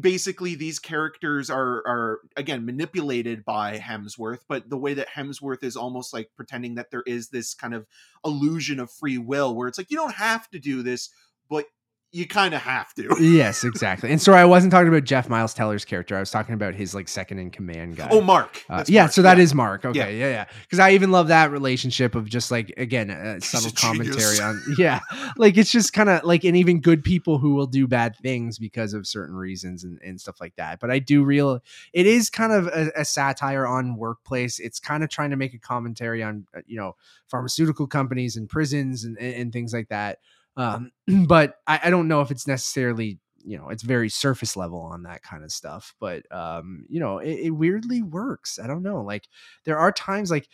basically 0.00 0.54
these 0.54 0.78
characters 0.78 1.50
are 1.50 1.82
are 1.86 2.20
again 2.36 2.64
manipulated 2.64 3.44
by 3.44 3.78
Hemsworth, 3.78 4.40
but 4.48 4.70
the 4.70 4.78
way 4.78 4.94
that 4.94 5.08
Hemsworth 5.08 5.62
is 5.62 5.76
almost 5.76 6.12
like 6.12 6.30
pretending 6.36 6.76
that 6.76 6.90
there 6.90 7.02
is 7.06 7.28
this 7.28 7.54
kind 7.54 7.74
of 7.74 7.86
illusion 8.24 8.80
of 8.80 8.90
free 8.90 9.18
will 9.18 9.54
where 9.54 9.68
it's 9.68 9.78
like 9.78 9.90
you 9.90 9.96
don't 9.96 10.14
have 10.14 10.50
to 10.50 10.58
do 10.58 10.82
this, 10.82 11.10
but 11.48 11.66
you 12.14 12.28
kind 12.28 12.54
of 12.54 12.62
have 12.62 12.94
to. 12.94 13.16
yes, 13.20 13.64
exactly. 13.64 14.08
And 14.12 14.22
sorry, 14.22 14.38
I 14.38 14.44
wasn't 14.44 14.70
talking 14.70 14.86
about 14.86 15.02
Jeff 15.02 15.28
Miles 15.28 15.52
Teller's 15.52 15.84
character. 15.84 16.16
I 16.16 16.20
was 16.20 16.30
talking 16.30 16.54
about 16.54 16.74
his 16.74 16.94
like 16.94 17.08
second 17.08 17.40
in 17.40 17.50
command 17.50 17.96
guy. 17.96 18.06
Oh, 18.08 18.20
Mark. 18.20 18.62
Uh, 18.70 18.84
yeah, 18.86 19.02
Mark, 19.02 19.12
so 19.12 19.22
that 19.22 19.40
is 19.40 19.52
Mark. 19.52 19.84
Okay, 19.84 19.98
Yeah. 19.98 20.26
yeah, 20.26 20.30
yeah. 20.30 20.44
Because 20.62 20.78
I 20.78 20.92
even 20.92 21.10
love 21.10 21.26
that 21.26 21.50
relationship 21.50 22.14
of 22.14 22.28
just 22.28 22.52
like 22.52 22.72
again 22.76 23.10
a 23.10 23.40
subtle 23.40 23.72
commentary 23.72 24.38
on 24.38 24.62
yeah, 24.78 25.00
like 25.36 25.56
it's 25.56 25.72
just 25.72 25.92
kind 25.92 26.08
of 26.08 26.22
like 26.22 26.44
and 26.44 26.56
even 26.56 26.80
good 26.80 27.02
people 27.02 27.38
who 27.38 27.54
will 27.54 27.66
do 27.66 27.88
bad 27.88 28.14
things 28.16 28.60
because 28.60 28.94
of 28.94 29.08
certain 29.08 29.34
reasons 29.34 29.82
and, 29.82 30.00
and 30.00 30.20
stuff 30.20 30.40
like 30.40 30.54
that. 30.54 30.78
But 30.78 30.92
I 30.92 31.00
do 31.00 31.24
real 31.24 31.64
it 31.92 32.06
is 32.06 32.30
kind 32.30 32.52
of 32.52 32.68
a, 32.68 32.92
a 32.94 33.04
satire 33.04 33.66
on 33.66 33.96
workplace. 33.96 34.60
It's 34.60 34.78
kind 34.78 35.02
of 35.02 35.10
trying 35.10 35.30
to 35.30 35.36
make 35.36 35.52
a 35.52 35.58
commentary 35.58 36.22
on 36.22 36.46
uh, 36.56 36.60
you 36.64 36.76
know 36.76 36.94
pharmaceutical 37.28 37.88
companies 37.88 38.36
and 38.36 38.48
prisons 38.48 39.02
and, 39.02 39.18
and, 39.18 39.34
and 39.34 39.52
things 39.52 39.72
like 39.72 39.88
that. 39.88 40.20
Um, 40.56 40.90
but 41.26 41.56
I, 41.66 41.80
I 41.84 41.90
don't 41.90 42.08
know 42.08 42.20
if 42.20 42.30
it's 42.30 42.46
necessarily 42.46 43.18
you 43.46 43.58
know 43.58 43.68
it's 43.68 43.82
very 43.82 44.08
surface 44.08 44.56
level 44.56 44.80
on 44.80 45.02
that 45.02 45.22
kind 45.22 45.44
of 45.44 45.52
stuff 45.52 45.94
but 46.00 46.22
um 46.32 46.86
you 46.88 46.98
know 46.98 47.18
it, 47.18 47.40
it 47.46 47.50
weirdly 47.50 48.02
works. 48.02 48.58
I 48.58 48.66
don't 48.66 48.82
know 48.82 49.02
like 49.02 49.28
there 49.64 49.78
are 49.78 49.92
times 49.92 50.30
like 50.30 50.48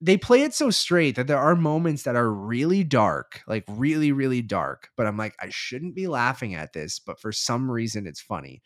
they 0.00 0.16
play 0.16 0.42
it 0.42 0.52
so 0.52 0.70
straight 0.70 1.16
that 1.16 1.26
there 1.26 1.38
are 1.38 1.56
moments 1.56 2.02
that 2.02 2.16
are 2.16 2.30
really 2.32 2.84
dark 2.84 3.42
like 3.46 3.64
really 3.68 4.12
really 4.12 4.42
dark 4.42 4.90
but 4.96 5.06
i'm 5.06 5.16
like 5.16 5.34
i 5.40 5.48
shouldn't 5.50 5.94
be 5.94 6.06
laughing 6.06 6.54
at 6.54 6.72
this 6.72 6.98
but 6.98 7.20
for 7.20 7.32
some 7.32 7.70
reason 7.70 8.06
it's 8.06 8.20
funny 8.20 8.60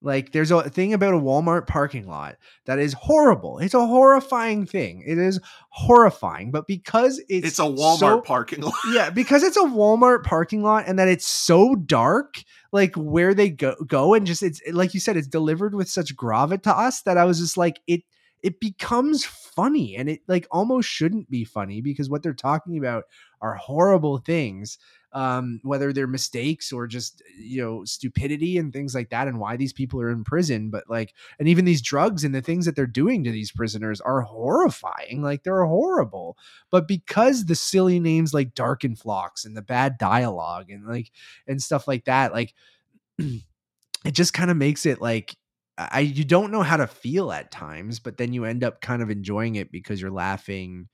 like 0.00 0.30
there's 0.32 0.50
a 0.52 0.68
thing 0.70 0.92
about 0.94 1.14
a 1.14 1.18
Walmart 1.18 1.66
parking 1.66 2.06
lot 2.06 2.36
that 2.66 2.78
is 2.78 2.92
horrible. 2.92 3.58
It's 3.58 3.74
a 3.74 3.84
horrifying 3.86 4.64
thing. 4.64 5.02
It 5.06 5.18
is 5.18 5.40
horrifying, 5.70 6.50
but 6.50 6.66
because 6.66 7.20
it's 7.28 7.46
It's 7.46 7.58
a 7.58 7.62
Walmart 7.62 7.98
so- 7.98 8.20
parking 8.20 8.60
lot. 8.62 8.74
yeah, 8.92 9.10
because 9.10 9.42
it's 9.42 9.56
a 9.56 9.60
Walmart 9.62 10.22
parking 10.24 10.62
lot 10.62 10.84
and 10.86 10.98
that 10.98 11.08
it's 11.08 11.26
so 11.26 11.74
dark, 11.74 12.42
like 12.72 12.94
where 12.94 13.34
they 13.34 13.50
go 13.50 13.74
go 13.86 14.14
and 14.14 14.26
just 14.26 14.42
it's 14.42 14.60
like 14.72 14.94
you 14.94 15.00
said, 15.00 15.16
it's 15.16 15.26
delivered 15.26 15.74
with 15.74 15.88
such 15.88 16.14
gravitas 16.16 17.02
that 17.04 17.16
I 17.18 17.24
was 17.24 17.38
just 17.40 17.56
like 17.56 17.80
it 17.86 18.02
it 18.40 18.60
becomes 18.60 19.24
funny 19.24 19.96
and 19.96 20.08
it 20.08 20.20
like 20.28 20.46
almost 20.52 20.88
shouldn't 20.88 21.28
be 21.28 21.44
funny 21.44 21.80
because 21.80 22.08
what 22.08 22.22
they're 22.22 22.32
talking 22.34 22.78
about 22.78 23.02
are 23.40 23.54
horrible 23.54 24.18
things 24.18 24.78
um 25.12 25.60
whether 25.62 25.92
they're 25.92 26.06
mistakes 26.06 26.72
or 26.72 26.86
just 26.86 27.22
you 27.38 27.62
know 27.62 27.84
stupidity 27.84 28.58
and 28.58 28.72
things 28.72 28.94
like 28.94 29.08
that 29.08 29.26
and 29.26 29.38
why 29.38 29.56
these 29.56 29.72
people 29.72 30.00
are 30.00 30.10
in 30.10 30.22
prison 30.22 30.68
but 30.68 30.84
like 30.88 31.14
and 31.38 31.48
even 31.48 31.64
these 31.64 31.80
drugs 31.80 32.24
and 32.24 32.34
the 32.34 32.42
things 32.42 32.66
that 32.66 32.76
they're 32.76 32.86
doing 32.86 33.24
to 33.24 33.30
these 33.30 33.50
prisoners 33.50 34.00
are 34.02 34.20
horrifying 34.20 35.22
like 35.22 35.42
they're 35.42 35.64
horrible. 35.64 36.36
But 36.70 36.88
because 36.88 37.46
the 37.46 37.54
silly 37.54 38.00
names 38.00 38.34
like 38.34 38.54
darkenfloxx 38.54 39.44
and 39.44 39.56
the 39.56 39.62
bad 39.62 39.98
dialogue 39.98 40.70
and 40.70 40.86
like 40.86 41.10
and 41.46 41.62
stuff 41.62 41.88
like 41.88 42.04
that 42.04 42.32
like 42.32 42.54
it 43.18 44.12
just 44.12 44.32
kind 44.32 44.50
of 44.50 44.56
makes 44.56 44.86
it 44.86 45.00
like 45.00 45.36
i 45.76 46.00
you 46.00 46.24
don't 46.24 46.50
know 46.52 46.62
how 46.62 46.76
to 46.76 46.86
feel 46.86 47.32
at 47.32 47.50
times 47.50 47.98
but 47.98 48.16
then 48.16 48.32
you 48.32 48.44
end 48.44 48.64
up 48.64 48.80
kind 48.80 49.02
of 49.02 49.10
enjoying 49.10 49.56
it 49.56 49.70
because 49.70 50.00
you're 50.00 50.10
laughing 50.10 50.88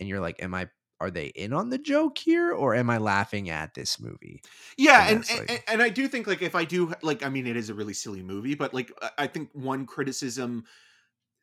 and 0.00 0.08
you're 0.08 0.20
like 0.20 0.42
am 0.42 0.54
i 0.54 0.68
are 1.00 1.10
they 1.10 1.26
in 1.26 1.52
on 1.52 1.70
the 1.70 1.78
joke 1.78 2.16
here 2.18 2.52
or 2.52 2.74
am 2.74 2.88
i 2.90 2.98
laughing 2.98 3.50
at 3.50 3.74
this 3.74 4.00
movie? 4.00 4.42
Yeah 4.76 5.08
And 5.08 5.24
and, 5.30 5.38
like- 5.40 5.50
and 5.50 5.62
and 5.68 5.82
i 5.82 5.88
do 5.88 6.08
think 6.08 6.26
like 6.26 6.42
if 6.42 6.54
i 6.54 6.64
do 6.64 6.92
like 7.02 7.22
i 7.24 7.28
mean 7.28 7.46
it 7.46 7.56
is 7.56 7.70
a 7.70 7.74
really 7.74 7.94
silly 7.94 8.22
movie 8.22 8.54
but 8.54 8.72
like 8.74 8.90
I- 9.02 9.10
i 9.24 9.26
think 9.26 9.50
one 9.52 9.86
criticism 9.86 10.64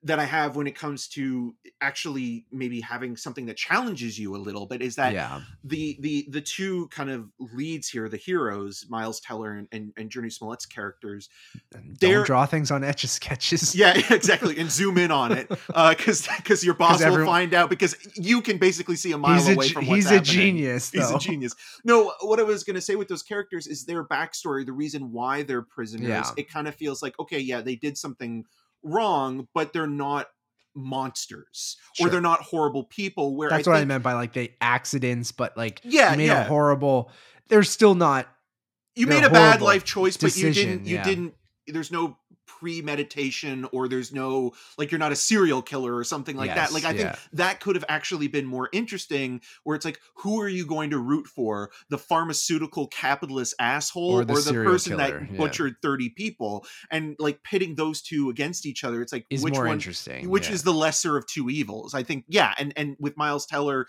that 0.03 0.19
i 0.19 0.25
have 0.25 0.55
when 0.55 0.67
it 0.67 0.75
comes 0.75 1.07
to 1.07 1.53
actually 1.81 2.45
maybe 2.51 2.79
having 2.81 3.17
something 3.17 3.45
that 3.45 3.57
challenges 3.57 4.17
you 4.17 4.35
a 4.35 4.37
little 4.37 4.65
bit 4.65 4.81
is 4.81 4.95
that 4.95 5.13
yeah 5.13 5.41
the 5.63 5.97
the 5.99 6.25
the 6.29 6.41
two 6.41 6.87
kind 6.87 7.09
of 7.09 7.29
leads 7.39 7.89
here 7.89 8.07
the 8.07 8.17
heroes 8.17 8.85
miles 8.89 9.19
teller 9.19 9.53
and, 9.53 9.67
and, 9.71 9.93
and 9.97 10.09
jurnee 10.09 10.31
smollett's 10.31 10.65
characters 10.65 11.29
don't 11.99 12.25
draw 12.25 12.45
things 12.45 12.71
on 12.71 12.83
etch 12.83 13.03
a 13.03 13.07
sketches 13.07 13.75
yeah 13.75 13.93
exactly 14.09 14.57
and 14.57 14.71
zoom 14.71 14.97
in 14.97 15.11
on 15.11 15.31
it 15.31 15.51
uh, 15.73 15.93
because 15.95 16.27
because 16.37 16.63
your 16.63 16.73
boss 16.73 17.03
will 17.03 17.25
find 17.25 17.53
out 17.53 17.69
because 17.69 17.95
you 18.15 18.41
can 18.41 18.57
basically 18.57 18.95
see 18.95 19.11
a 19.11 19.17
mile 19.17 19.35
he's 19.35 19.49
away 19.49 19.67
ge- 19.67 19.73
from 19.73 19.85
what's 19.87 19.95
he's 19.95 20.05
a 20.05 20.15
happening. 20.15 20.33
genius 20.33 20.93
He's 20.93 21.09
a 21.09 21.19
genius. 21.19 21.55
No, 21.83 22.13
what 22.21 22.39
I 22.39 22.43
was 22.43 22.63
going 22.63 22.75
to 22.75 22.81
say 22.81 22.95
with 22.95 23.07
those 23.07 23.23
characters 23.23 23.67
is 23.67 23.85
their 23.85 24.03
backstory, 24.03 24.65
the 24.65 24.73
reason 24.73 25.11
why 25.11 25.43
they're 25.43 25.61
prisoners. 25.61 26.07
Yeah. 26.07 26.29
It 26.37 26.49
kind 26.49 26.67
of 26.67 26.75
feels 26.75 27.01
like, 27.01 27.17
okay, 27.19 27.39
yeah, 27.39 27.61
they 27.61 27.75
did 27.75 27.97
something 27.97 28.45
wrong, 28.83 29.47
but 29.53 29.73
they're 29.73 29.87
not 29.87 30.27
monsters 30.75 31.77
Sure. 31.93 32.07
or 32.07 32.09
they're 32.09 32.21
not 32.21 32.41
horrible 32.41 32.83
people. 32.83 33.35
Where 33.35 33.49
that's 33.49 33.67
I 33.67 33.71
what 33.71 33.79
i 33.81 33.85
meant 33.85 34.03
by 34.03 34.13
like 34.13 34.33
the 34.33 34.51
accidents 34.59 35.31
but 35.31 35.55
like 35.55 35.81
Yeah, 35.83 36.11
you 36.11 36.17
made 36.17 36.25
yeah. 36.27 36.45
a 36.45 36.47
horrible 36.47 37.11
they're 37.47 37.63
still 37.63 37.93
not 37.95 38.27
you 38.95 39.07
made 39.07 39.23
a 39.23 39.29
bad 39.29 39.61
life 39.61 39.83
choice, 39.83 40.17
but 40.17 40.35
you 40.37 40.51
didn't. 40.53 40.85
You 40.85 40.95
yeah. 40.97 41.03
didn't. 41.03 41.33
There's 41.65 41.91
no 41.91 42.17
premeditation 42.45 43.65
or 43.71 43.87
there's 43.87 44.11
no 44.11 44.53
like 44.77 44.91
you're 44.91 44.99
not 44.99 45.11
a 45.11 45.15
serial 45.15 45.61
killer 45.61 45.95
or 45.95 46.03
something 46.03 46.35
like 46.35 46.53
that 46.53 46.71
like 46.71 46.85
i 46.85 46.93
think 46.93 47.09
that 47.31 47.59
could 47.59 47.75
have 47.75 47.85
actually 47.87 48.27
been 48.27 48.45
more 48.45 48.69
interesting 48.71 49.41
where 49.63 49.75
it's 49.75 49.85
like 49.85 49.99
who 50.15 50.41
are 50.41 50.47
you 50.47 50.65
going 50.65 50.89
to 50.89 50.97
root 50.97 51.25
for 51.27 51.71
the 51.89 51.97
pharmaceutical 51.97 52.87
capitalist 52.87 53.53
asshole 53.59 54.15
Or 54.15 54.21
or 54.21 54.25
the 54.25 54.41
the, 54.41 54.63
person 54.63 54.97
killer, 54.97 55.19
that 55.19 55.31
yeah. 55.31 55.37
butchered 55.37 55.75
30 55.81 56.09
people 56.09 56.65
and 56.91 57.15
like 57.19 57.43
pitting 57.43 57.75
those 57.75 58.01
two 58.01 58.29
against 58.29 58.65
each 58.65 58.83
other 58.83 59.01
it's 59.01 59.13
like 59.13 59.25
is 59.29 59.43
which 59.43 59.53
more 59.53 59.65
one 59.65 59.73
interesting 59.73 60.29
which 60.29 60.47
yeah. 60.47 60.53
is 60.53 60.63
the 60.63 60.73
lesser 60.73 61.17
of 61.17 61.25
two 61.27 61.49
evils 61.49 61.93
i 61.93 62.03
think 62.03 62.25
yeah 62.27 62.53
and 62.57 62.73
and 62.75 62.95
with 62.99 63.15
miles 63.17 63.45
teller 63.45 63.87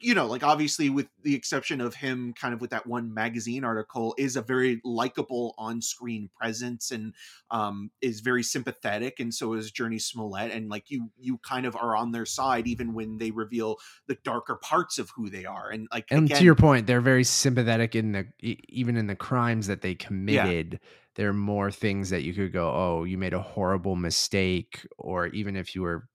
you 0.00 0.14
know 0.14 0.26
like 0.26 0.42
obviously 0.42 0.88
with 0.90 1.08
the 1.22 1.34
exception 1.34 1.80
of 1.80 1.94
him 1.94 2.32
kind 2.38 2.54
of 2.54 2.60
with 2.60 2.70
that 2.70 2.86
one 2.86 3.12
magazine 3.12 3.64
article 3.64 4.14
is 4.18 4.36
a 4.36 4.42
very 4.42 4.80
likable 4.84 5.54
on-screen 5.58 6.28
presence 6.38 6.90
and 6.90 7.14
um 7.50 7.90
is 8.00 8.20
very 8.20 8.42
sympathetic 8.42 9.18
and 9.20 9.34
so 9.34 9.52
is 9.54 9.72
jurnee 9.72 10.00
smollett 10.00 10.52
and 10.52 10.68
like 10.68 10.90
you 10.90 11.10
you 11.18 11.38
kind 11.38 11.66
of 11.66 11.74
are 11.76 11.96
on 11.96 12.12
their 12.12 12.26
side 12.26 12.66
even 12.66 12.94
when 12.94 13.18
they 13.18 13.30
reveal 13.30 13.76
the 14.06 14.16
darker 14.24 14.56
parts 14.56 14.98
of 14.98 15.10
who 15.10 15.28
they 15.28 15.44
are 15.44 15.70
and 15.70 15.88
like 15.92 16.06
and 16.10 16.26
again, 16.26 16.38
to 16.38 16.44
your 16.44 16.54
point 16.54 16.86
they're 16.86 17.00
very 17.00 17.24
sympathetic 17.24 17.94
in 17.94 18.12
the 18.12 18.26
even 18.40 18.96
in 18.96 19.06
the 19.06 19.16
crimes 19.16 19.66
that 19.66 19.82
they 19.82 19.94
committed 19.94 20.78
there 21.16 21.28
are 21.28 21.34
more 21.34 21.70
things 21.70 22.10
that 22.10 22.22
you 22.22 22.32
could 22.32 22.52
go 22.52 22.70
oh 22.70 23.04
you 23.04 23.18
made 23.18 23.34
a 23.34 23.42
horrible 23.42 23.96
mistake 23.96 24.86
or 24.98 25.26
even 25.28 25.56
if 25.56 25.74
you 25.74 25.82
were 25.82 26.08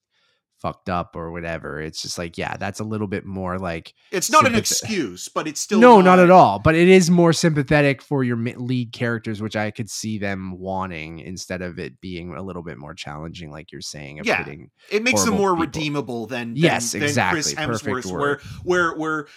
fucked 0.62 0.90
up 0.90 1.16
or 1.16 1.32
whatever 1.32 1.80
it's 1.82 2.02
just 2.02 2.18
like 2.18 2.38
yeah 2.38 2.56
that's 2.58 2.80
a 2.80 2.84
little 2.84 3.08
bit 3.08 3.26
more 3.26 3.60
like 3.60 3.94
it's 4.12 4.32
not 4.32 4.48
an 4.48 4.56
excuse 4.56 5.28
but 5.28 5.48
it's 5.48 5.60
still 5.60 5.80
no 5.80 6.02
not 6.02 6.18
at 6.18 6.32
all 6.32 6.60
but 6.60 6.76
it 6.76 6.88
is 6.88 7.10
more 7.12 7.34
sympathetic 7.34 8.02
for 8.02 8.24
your 8.24 8.38
lead 8.38 8.92
characters 8.94 9.42
which 9.42 9.56
i 9.56 9.70
could 9.70 9.90
see 9.90 10.18
them 10.18 10.58
wanting 10.58 11.20
instead 11.20 11.62
of 11.62 11.78
it 11.78 12.00
being 12.02 12.34
a 12.36 12.42
little 12.42 12.64
bit 12.64 12.78
more 12.78 12.94
challenging 12.94 13.52
like 13.52 13.72
you're 13.72 13.82
saying 13.82 14.20
of 14.20 14.26
Yeah. 14.26 14.46
it 14.92 15.04
makes 15.04 15.24
them 15.24 15.36
more 15.36 15.52
people. 15.54 15.66
redeemable 15.66 16.26
than, 16.28 16.54
than 16.54 16.58
Yes, 16.58 16.92
than 16.94 17.04
exactly. 17.04 17.42
Chris 17.42 17.54
Hemsworth, 17.54 18.12
where 18.12 18.40
where 18.64 18.96
where 18.96 19.28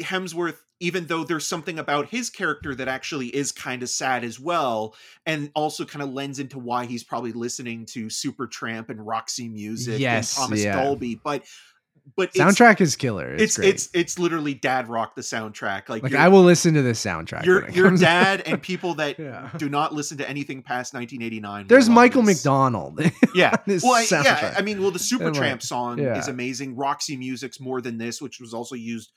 Hemsworth, 0.00 0.56
even 0.80 1.06
though 1.06 1.24
there's 1.24 1.46
something 1.46 1.78
about 1.78 2.08
his 2.08 2.30
character 2.30 2.74
that 2.74 2.88
actually 2.88 3.28
is 3.28 3.52
kind 3.52 3.82
of 3.82 3.88
sad 3.90 4.24
as 4.24 4.38
well, 4.38 4.94
and 5.26 5.50
also 5.54 5.84
kind 5.84 6.02
of 6.02 6.10
lends 6.10 6.38
into 6.38 6.58
why 6.58 6.84
he's 6.86 7.04
probably 7.04 7.32
listening 7.32 7.86
to 7.86 8.06
Supertramp 8.06 8.88
and 8.88 9.04
Roxy 9.04 9.48
Music 9.48 9.98
Yes, 9.98 10.36
and 10.36 10.44
Thomas 10.44 10.62
yeah. 10.64 10.82
Dolby, 10.82 11.20
but 11.22 11.44
but 12.16 12.30
it's, 12.34 12.38
Soundtrack 12.38 12.80
is 12.80 12.96
killer. 12.96 13.32
It's 13.34 13.42
It's 13.42 13.56
great. 13.56 13.68
it's 13.68 13.88
it's 13.92 14.18
literally 14.18 14.54
dad 14.54 14.88
rock 14.88 15.14
the 15.14 15.22
soundtrack. 15.22 15.88
Like, 15.88 16.02
like 16.02 16.14
I 16.14 16.28
will 16.28 16.42
listen 16.42 16.74
to 16.74 16.82
this 16.82 17.04
soundtrack. 17.04 17.44
your 17.44 17.68
your 17.70 17.90
dad 17.96 18.42
and 18.46 18.62
people 18.62 18.94
that 18.94 19.18
Yeah. 19.28 19.50
do 19.56 19.68
not 19.68 19.92
listen 19.92 20.18
to 20.18 20.28
anything 20.28 20.62
past 20.62 20.94
1989. 20.94 21.66
There's 21.66 21.88
Michael 21.88 22.22
this. 22.22 22.38
McDonald. 22.38 23.00
Yeah. 23.34 23.54
Well, 23.66 23.92
I, 23.94 24.06
yeah. 24.10 24.54
I 24.56 24.62
mean, 24.62 24.80
well, 24.80 24.90
the 24.90 24.98
Supertramp 24.98 25.38
like, 25.38 25.62
song 25.62 25.98
yeah. 25.98 26.18
is 26.18 26.28
amazing. 26.28 26.76
Roxy 26.76 27.16
Music's 27.16 27.60
more 27.60 27.80
than 27.80 27.98
this, 27.98 28.22
which 28.22 28.40
was 28.40 28.52
also 28.54 28.74
used 28.74 29.12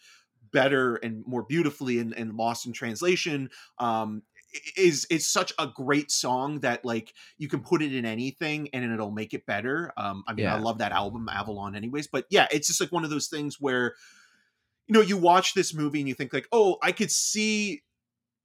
better 0.52 0.96
and 0.98 1.26
more 1.26 1.44
beautifully 1.44 2.00
in, 2.00 2.14
in 2.14 2.36
Lost 2.36 2.66
in 2.66 2.74
Translation. 2.74 3.50
Um, 3.80 4.24
is 4.76 5.06
is 5.06 5.26
such 5.26 5.54
a 5.60 5.68
great 5.68 6.12
song 6.12 6.60
that 6.60 6.84
like 6.84 7.14
you 7.38 7.48
can 7.48 7.62
put 7.62 7.82
it 7.82 7.94
in 7.96 8.06
anything 8.06 8.68
and 8.74 8.92
it'll 8.92 9.12
make 9.12 9.34
it 9.34 9.46
better. 9.46 9.94
Um, 9.98 10.24
I 10.28 10.34
mean, 10.34 10.48
I 10.48 10.58
love 10.60 10.80
that 10.80 10.92
album 10.92 11.30
Avalon, 11.30 11.76
anyways. 11.76 12.08
But 12.08 12.26
yeah, 12.30 12.48
it's 12.52 12.68
just 12.68 12.82
like 12.82 12.92
one 12.92 13.04
of 13.04 13.10
those 13.10 13.28
things 13.28 13.62
where 13.62 13.96
you 14.88 14.94
know 14.94 15.02
you 15.02 15.18
watch 15.18 15.54
this 15.54 15.74
movie 15.74 16.00
and 16.00 16.08
you 16.08 16.16
think 16.16 16.34
like, 16.34 16.48
oh, 16.52 16.78
I 16.84 16.92
could 16.92 17.12
see 17.12 17.82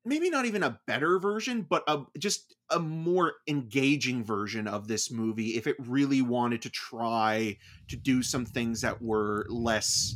maybe 0.04 0.30
not 0.30 0.46
even 0.46 0.62
a 0.62 0.78
better 0.86 1.18
version, 1.18 1.66
but 1.68 1.82
a, 1.88 2.04
just 2.16 2.54
a 2.70 2.78
more 2.78 3.34
engaging 3.48 4.24
version 4.24 4.68
of 4.68 4.86
this 4.86 5.10
movie 5.10 5.56
if 5.56 5.66
it 5.66 5.76
really 5.80 6.22
wanted 6.22 6.62
to 6.62 6.70
try 6.70 7.58
to 7.88 7.96
do 7.96 8.22
some 8.22 8.46
things 8.46 8.80
that 8.80 9.02
were 9.02 9.46
less 9.50 10.14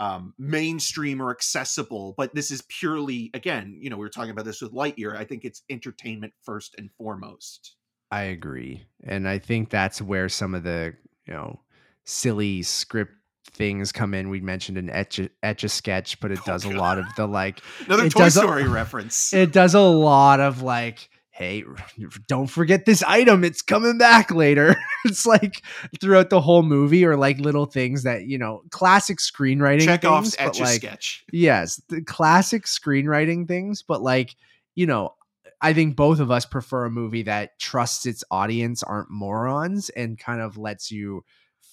um, 0.00 0.34
mainstream 0.38 1.20
or 1.22 1.30
accessible. 1.30 2.14
But 2.16 2.34
this 2.34 2.50
is 2.50 2.62
purely, 2.68 3.30
again, 3.34 3.76
you 3.80 3.90
know, 3.90 3.96
we 3.96 4.04
were 4.04 4.08
talking 4.10 4.30
about 4.30 4.44
this 4.44 4.60
with 4.60 4.72
Lightyear. 4.72 5.16
I 5.16 5.24
think 5.24 5.44
it's 5.44 5.62
entertainment 5.70 6.32
first 6.42 6.74
and 6.78 6.90
foremost. 6.98 7.76
I 8.10 8.22
agree. 8.22 8.84
And 9.04 9.28
I 9.28 9.38
think 9.38 9.70
that's 9.70 10.00
where 10.02 10.28
some 10.28 10.54
of 10.54 10.62
the, 10.62 10.94
you 11.26 11.34
know, 11.34 11.60
silly 12.04 12.62
script 12.62 13.12
things 13.52 13.92
come 13.92 14.14
in. 14.14 14.30
We 14.30 14.40
mentioned 14.40 14.78
an 14.78 14.90
etch 14.90 15.18
a, 15.18 15.30
etch 15.42 15.64
a 15.64 15.68
sketch, 15.68 16.20
but 16.20 16.30
it 16.30 16.38
Oh, 16.42 16.46
does 16.46 16.64
a 16.64 16.70
lot 16.70 16.98
of 16.98 17.06
the 17.16 17.26
like 17.26 17.60
Another 17.86 18.08
Toy 18.08 18.20
does 18.20 18.36
a- 18.36 18.40
Story 18.40 18.68
reference. 18.68 19.32
it 19.32 19.52
does 19.52 19.74
a 19.74 19.80
lot 19.80 20.40
of 20.40 20.62
like 20.62 21.08
hey 21.34 21.64
don't 22.28 22.46
forget 22.46 22.86
this 22.86 23.02
item 23.02 23.44
it's 23.44 23.60
coming 23.60 23.98
back 23.98 24.30
later 24.30 24.76
it's 25.04 25.26
like 25.26 25.62
throughout 26.00 26.30
the 26.30 26.40
whole 26.40 26.62
movie 26.62 27.04
or 27.04 27.16
like 27.16 27.38
little 27.38 27.66
things 27.66 28.04
that 28.04 28.24
you 28.24 28.38
know 28.38 28.62
classic 28.70 29.18
screenwriting 29.18 29.84
Chekhov's 29.84 30.36
etch 30.38 30.60
like 30.60 30.76
sketch. 30.76 31.24
yes 31.32 31.82
the 31.88 32.00
classic 32.02 32.64
screenwriting 32.64 33.46
things 33.46 33.82
but 33.82 34.00
like 34.00 34.36
you 34.74 34.86
know 34.86 35.14
i 35.60 35.72
think 35.72 35.96
both 35.96 36.20
of 36.20 36.30
us 36.30 36.46
prefer 36.46 36.84
a 36.84 36.90
movie 36.90 37.22
that 37.22 37.58
trusts 37.58 38.06
its 38.06 38.22
audience 38.30 38.82
aren't 38.82 39.10
morons 39.10 39.90
and 39.90 40.18
kind 40.18 40.40
of 40.40 40.56
lets 40.56 40.90
you 40.90 41.24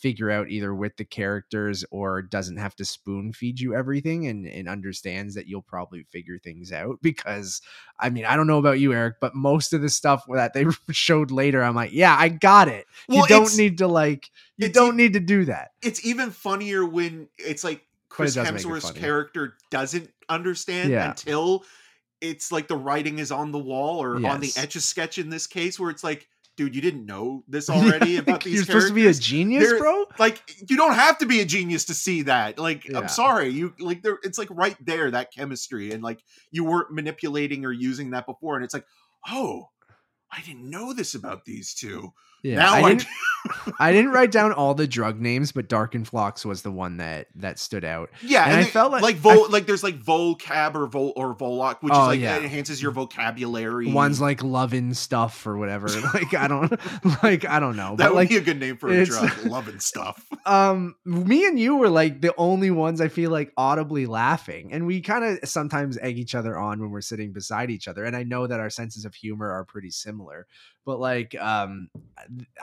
figure 0.02 0.32
out 0.32 0.50
either 0.50 0.74
with 0.74 0.98
the 0.98 1.06
characters 1.06 1.86
or 1.92 2.22
doesn't 2.22 2.58
have 2.58 2.76
to 2.76 2.84
spoon 2.84 3.32
feed 3.32 3.60
you 3.60 3.76
everything 3.76 4.28
and, 4.28 4.46
and 4.48 4.68
understands 4.68 5.36
that 5.36 5.48
you'll 5.48 5.62
probably 5.62 6.04
figure 6.12 6.40
things 6.40 6.72
out 6.72 6.98
because 7.02 7.62
i 8.00 8.10
mean 8.10 8.26
i 8.26 8.36
don't 8.36 8.48
know 8.48 8.58
about 8.58 8.80
you 8.80 8.94
eric 8.94 9.16
but 9.22 9.36
most 9.36 9.74
of 9.74 9.82
the 9.82 9.90
stuff 9.90 10.24
that 10.34 10.54
they 10.54 10.66
showed 10.92 11.30
later 11.32 11.64
i'm 11.64 11.76
like 11.76 11.94
yeah 11.94 12.16
i 12.20 12.28
got 12.30 12.68
it. 12.68 12.86
Well, 13.08 13.20
you 13.20 13.28
don't 13.28 13.56
need 13.58 13.78
to 13.78 13.88
like 13.88 14.30
you 14.58 14.70
don't 14.70 14.94
e- 14.96 15.04
need 15.04 15.14
to 15.14 15.20
do 15.20 15.46
that. 15.46 15.72
It's 15.82 16.06
even 16.06 16.32
funnier 16.32 16.86
when 16.86 17.28
it's 17.38 17.64
like 17.64 17.86
Chris 18.10 18.36
it 18.36 18.46
Hemsworth's 18.46 18.92
character 18.92 19.56
doesn't 19.70 20.10
understand 20.28 20.92
Yeah. 20.92 21.10
until 21.10 21.64
it's 22.20 22.52
like 22.52 22.68
the 22.68 22.76
writing 22.76 23.20
is 23.20 23.32
on 23.32 23.52
the 23.52 23.60
wall 23.60 24.02
or 24.02 24.16
on 24.26 24.40
the 24.40 24.52
etch 24.58 24.76
a 24.76 24.82
sketch 24.82 25.18
in 25.18 25.30
this 25.30 25.48
case 25.48 25.80
where 25.80 25.90
it's 25.90 26.04
like, 26.04 26.28
dude, 26.58 26.76
you 26.76 26.82
didn't 26.82 27.06
know 27.06 27.44
this 27.48 27.70
already 27.76 28.18
about 28.18 28.44
these 28.44 28.54
you're 28.56 28.64
supposed 28.66 28.88
to 28.90 28.94
be 28.94 29.08
a 29.08 29.14
genius 29.14 29.64
They're- 29.70 29.80
bro 29.80 30.06
like 30.20 30.42
you 30.70 30.76
don't 30.78 30.94
have 30.96 31.18
to 31.20 31.26
be 31.26 31.40
a 31.40 31.46
genius 31.46 31.86
to 31.86 31.94
see 31.94 32.24
that. 32.24 32.60
Like 32.60 32.88
Yeah. 32.88 33.00
I'm 33.00 33.08
sorry, 33.08 33.50
you 33.50 33.74
like 33.80 34.02
there 34.04 34.18
it's 34.24 34.38
like 34.38 34.50
right 34.52 34.76
there 34.86 35.10
that 35.12 35.32
chemistry 35.34 35.92
and 35.92 36.04
like 36.04 36.22
you 36.52 36.64
weren't 36.66 36.92
manipulating 36.92 37.66
or 37.66 37.72
using 37.72 38.12
that 38.12 38.26
before 38.26 38.56
and 38.56 38.66
it's 38.66 38.74
like, 38.74 38.86
"Oh, 39.30 39.70
I 40.32 40.42
didn't 40.42 40.70
know 40.70 40.94
this 40.94 41.16
about 41.16 41.46
these 41.46 41.74
two. 41.74 42.14
yeah 42.44 42.56
now 42.58 42.74
I 42.74 42.80
I, 42.80 42.90
didn't, 42.90 43.08
I 43.80 43.92
didn't 43.92 44.12
write 44.12 44.32
down 44.32 44.52
all 44.54 44.74
the 44.76 44.88
drug 44.88 45.20
names, 45.20 45.52
but 45.52 45.68
Darkenfloxx 45.68 46.46
was 46.46 46.62
the 46.62 46.72
one 46.72 46.98
that 46.98 47.28
that 47.36 47.60
stood 47.60 47.84
out. 47.84 48.10
Yeah, 48.22 48.44
And 48.44 48.52
and, 48.54 48.60
I 48.62 48.64
I 48.64 48.66
felt 48.66 48.92
like- 48.92 49.02
like 49.04 49.16
vol 49.18 49.50
like 49.50 49.66
there's 49.66 49.84
like 49.84 50.00
vocab 50.00 50.76
or 50.76 50.88
vol 50.88 51.14
or 51.16 51.34
volok, 51.34 51.82
which 51.82 51.94
Oh, 51.96 52.02
is 52.04 52.08
like 52.08 52.20
yeah. 52.20 52.38
it 52.38 52.44
enhances 52.44 52.82
your 52.82 52.92
vocabulary. 52.92 53.92
One's 53.92 54.22
like 54.22 54.44
loving 54.44 54.94
stuff 54.94 55.46
or 55.48 55.58
whatever. 55.58 55.88
Like 56.14 56.34
I 56.34 56.48
don't 56.48 56.72
like 57.24 57.46
I 57.46 57.60
don't 57.60 57.76
know. 57.76 57.96
that 57.96 58.06
but 58.06 58.10
would 58.12 58.16
like 58.18 58.30
be 58.30 58.38
a 58.38 58.42
good 58.42 58.60
name 58.60 58.78
for 58.78 58.90
a 58.90 59.06
drug. 59.06 59.32
Loving 59.46 59.80
stuff. 59.80 60.26
um 60.46 60.96
me 61.06 61.46
and 61.48 61.60
you 61.60 61.76
were 61.78 61.90
like 61.90 62.22
the 62.22 62.34
only 62.38 62.70
ones 62.72 63.02
I 63.02 63.08
feel 63.08 63.32
like 63.32 63.52
audibly 63.58 64.06
laughing. 64.06 64.72
And 64.74 64.86
we 64.86 65.02
kind 65.02 65.24
of 65.24 65.48
sometimes 65.50 65.98
egg 65.98 66.18
each 66.20 66.36
other 66.36 66.58
on 66.58 66.80
when 66.80 66.90
we're 66.92 67.02
sitting 67.02 67.32
beside 67.34 67.70
each 67.72 67.88
other. 67.88 68.04
And 68.04 68.16
I 68.16 68.24
know 68.24 68.46
that 68.48 68.60
our 68.60 68.70
senses 68.70 69.06
of 69.06 69.16
humor 69.16 69.52
are 69.52 69.64
pretty 69.64 69.90
similar. 69.92 70.48
But 70.86 71.00
like 71.00 71.36
um 71.40 71.90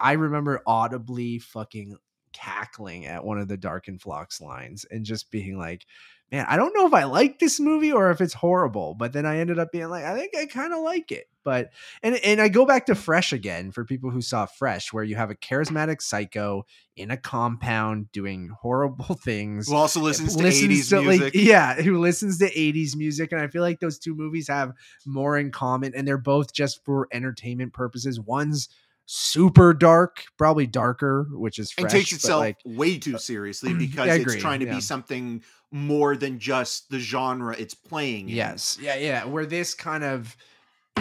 I 0.01 0.13
remember 0.13 0.63
audibly 0.69 1.39
fucking 1.39 1.97
cackling 2.33 3.07
at 3.07 3.25
one 3.25 3.39
of 3.39 3.49
the 3.49 3.59
Darkenfloxx 3.59 4.41
lines 4.41 4.85
and 4.91 5.05
just 5.05 5.31
being 5.31 5.59
like, 5.59 5.87
man, 6.31 6.45
I 6.49 6.57
don't 6.57 6.75
know 6.77 6.87
if 6.87 6.93
I 6.93 7.05
like 7.05 7.39
this 7.39 7.59
movie 7.59 7.91
or 7.91 8.11
if 8.11 8.21
it's 8.21 8.35
horrible. 8.35 8.95
But 8.95 9.13
then 9.13 9.27
I 9.27 9.39
ended 9.39 9.59
up 9.59 9.73
being 9.73 9.89
like, 9.89 10.05
I 10.05 10.15
think 10.15 10.37
I 10.37 10.47
kind 10.47 10.73
of 10.73 10.81
like 10.81 11.11
it. 11.11 11.27
But 11.45 11.71
and 12.03 12.17
and 12.17 12.43
I 12.43 12.49
go 12.49 12.67
back 12.67 12.87
to 12.87 12.95
Fresh 12.95 13.33
again 13.33 13.73
for 13.73 13.85
people 13.85 14.11
who 14.11 14.21
saw 14.21 14.45
Fresh, 14.45 14.93
where 14.93 15.05
you 15.05 15.17
have 15.17 15.31
a 15.31 15.35
charismatic 15.35 16.03
psycho 16.03 16.67
in 16.95 17.11
a 17.11 17.17
compound 17.17 18.13
doing 18.13 18.51
horrible 18.61 19.15
things. 19.25 19.69
Who 19.69 19.75
also 19.75 20.01
listens 20.01 20.37
to 20.37 20.43
listens 20.43 20.71
80s 20.71 20.91
to, 20.91 21.03
music. 21.03 21.23
Like, 21.23 21.35
yeah, 21.35 21.75
who 21.81 21.99
listens 21.99 22.39
to 22.39 22.53
80s 22.53 22.95
music. 22.97 23.33
And 23.33 23.41
I 23.41 23.47
feel 23.47 23.63
like 23.63 23.81
those 23.81 23.99
two 23.99 24.15
movies 24.15 24.49
have 24.49 24.73
more 25.07 25.39
in 25.39 25.51
common, 25.51 25.95
and 25.95 26.07
they're 26.07 26.19
both 26.19 26.53
just 26.53 26.85
for 26.85 27.09
entertainment 27.11 27.73
purposes. 27.73 28.21
One's 28.21 28.69
super 29.11 29.73
dark, 29.73 30.25
probably 30.37 30.67
darker, 30.67 31.27
which 31.33 31.59
is 31.59 31.73
fresh, 31.73 31.85
and 31.85 31.91
takes 31.91 32.13
itself 32.13 32.41
like 32.41 32.59
way 32.67 32.97
uh, 32.97 33.01
too 33.01 33.19
seriously 33.19 33.71
mm, 33.71 33.79
because 33.79 34.07
agree, 34.07 34.35
it's 34.35 34.43
trying 34.43 34.61
to 34.61 34.67
yeah. 34.67 34.75
be 34.75 34.81
something 34.83 35.43
more 35.71 36.15
than 36.15 36.39
just 36.39 36.91
the 36.91 36.99
genre 36.99 37.57
it's 37.59 37.73
playing 37.73 38.29
in. 38.29 38.37
Yes. 38.37 38.79
Yeah, 38.81 38.97
yeah. 38.97 39.25
Where 39.25 39.47
this 39.47 39.73
kind 39.73 40.05
of 40.05 40.37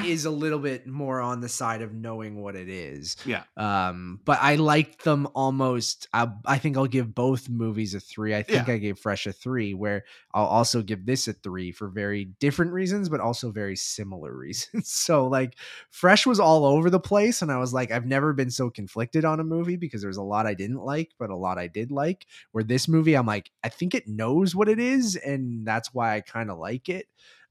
is 0.05 0.25
a 0.25 0.29
little 0.31 0.59
bit 0.59 0.87
more 0.87 1.21
on 1.21 1.41
the 1.41 1.49
side 1.49 1.81
of 1.81 1.93
knowing 1.93 2.41
what 2.41 2.55
it 2.55 2.69
is. 2.69 3.15
Yeah. 3.25 3.43
Um, 3.55 4.19
but 4.25 4.39
I 4.41 4.55
liked 4.55 5.03
them 5.03 5.27
almost. 5.33 6.07
I, 6.13 6.27
I 6.45 6.57
think 6.57 6.77
I'll 6.77 6.87
give 6.87 7.13
both 7.13 7.49
movies 7.49 7.93
a 7.93 7.99
three. 7.99 8.35
I 8.35 8.43
think 8.43 8.67
Yeah. 8.67 8.73
I 8.75 8.77
gave 8.77 8.99
Fresh 8.99 9.27
a 9.27 9.31
three, 9.33 9.73
where 9.73 10.03
I'll 10.33 10.45
also 10.45 10.81
give 10.81 11.05
this 11.05 11.27
a 11.27 11.33
three 11.33 11.71
for 11.71 11.87
very 11.89 12.25
different 12.39 12.71
reasons, 12.73 13.09
but 13.09 13.19
also 13.19 13.51
very 13.51 13.75
similar 13.75 14.35
reasons. 14.37 14.89
so 14.91 15.27
like 15.27 15.55
Fresh 15.89 16.25
was 16.25 16.39
all 16.39 16.65
over 16.65 16.89
the 16.89 16.99
place, 16.99 17.41
and 17.41 17.51
I 17.51 17.57
was 17.57 17.73
like, 17.73 17.91
I've 17.91 18.05
never 18.05 18.33
been 18.33 18.51
so 18.51 18.69
conflicted 18.69 19.25
on 19.25 19.39
a 19.39 19.43
movie 19.43 19.75
because 19.77 20.01
there's 20.01 20.17
a 20.17 20.21
lot 20.23 20.45
I 20.45 20.53
didn't 20.53 20.83
like, 20.83 21.11
but 21.19 21.29
a 21.29 21.35
lot 21.35 21.57
I 21.57 21.67
did 21.67 21.91
like. 21.91 22.25
Where 22.51 22.63
this 22.63 22.87
movie, 22.87 23.15
I'm 23.15 23.25
like, 23.25 23.51
I 23.63 23.69
think 23.69 23.93
it 23.95 24.07
knows 24.07 24.55
what 24.55 24.69
it 24.69 24.79
is, 24.79 25.15
and 25.15 25.65
that's 25.67 25.93
why 25.93 26.15
I 26.15 26.21
kind 26.21 26.49
of 26.51 26.57
like 26.57 26.89
it. 26.89 27.07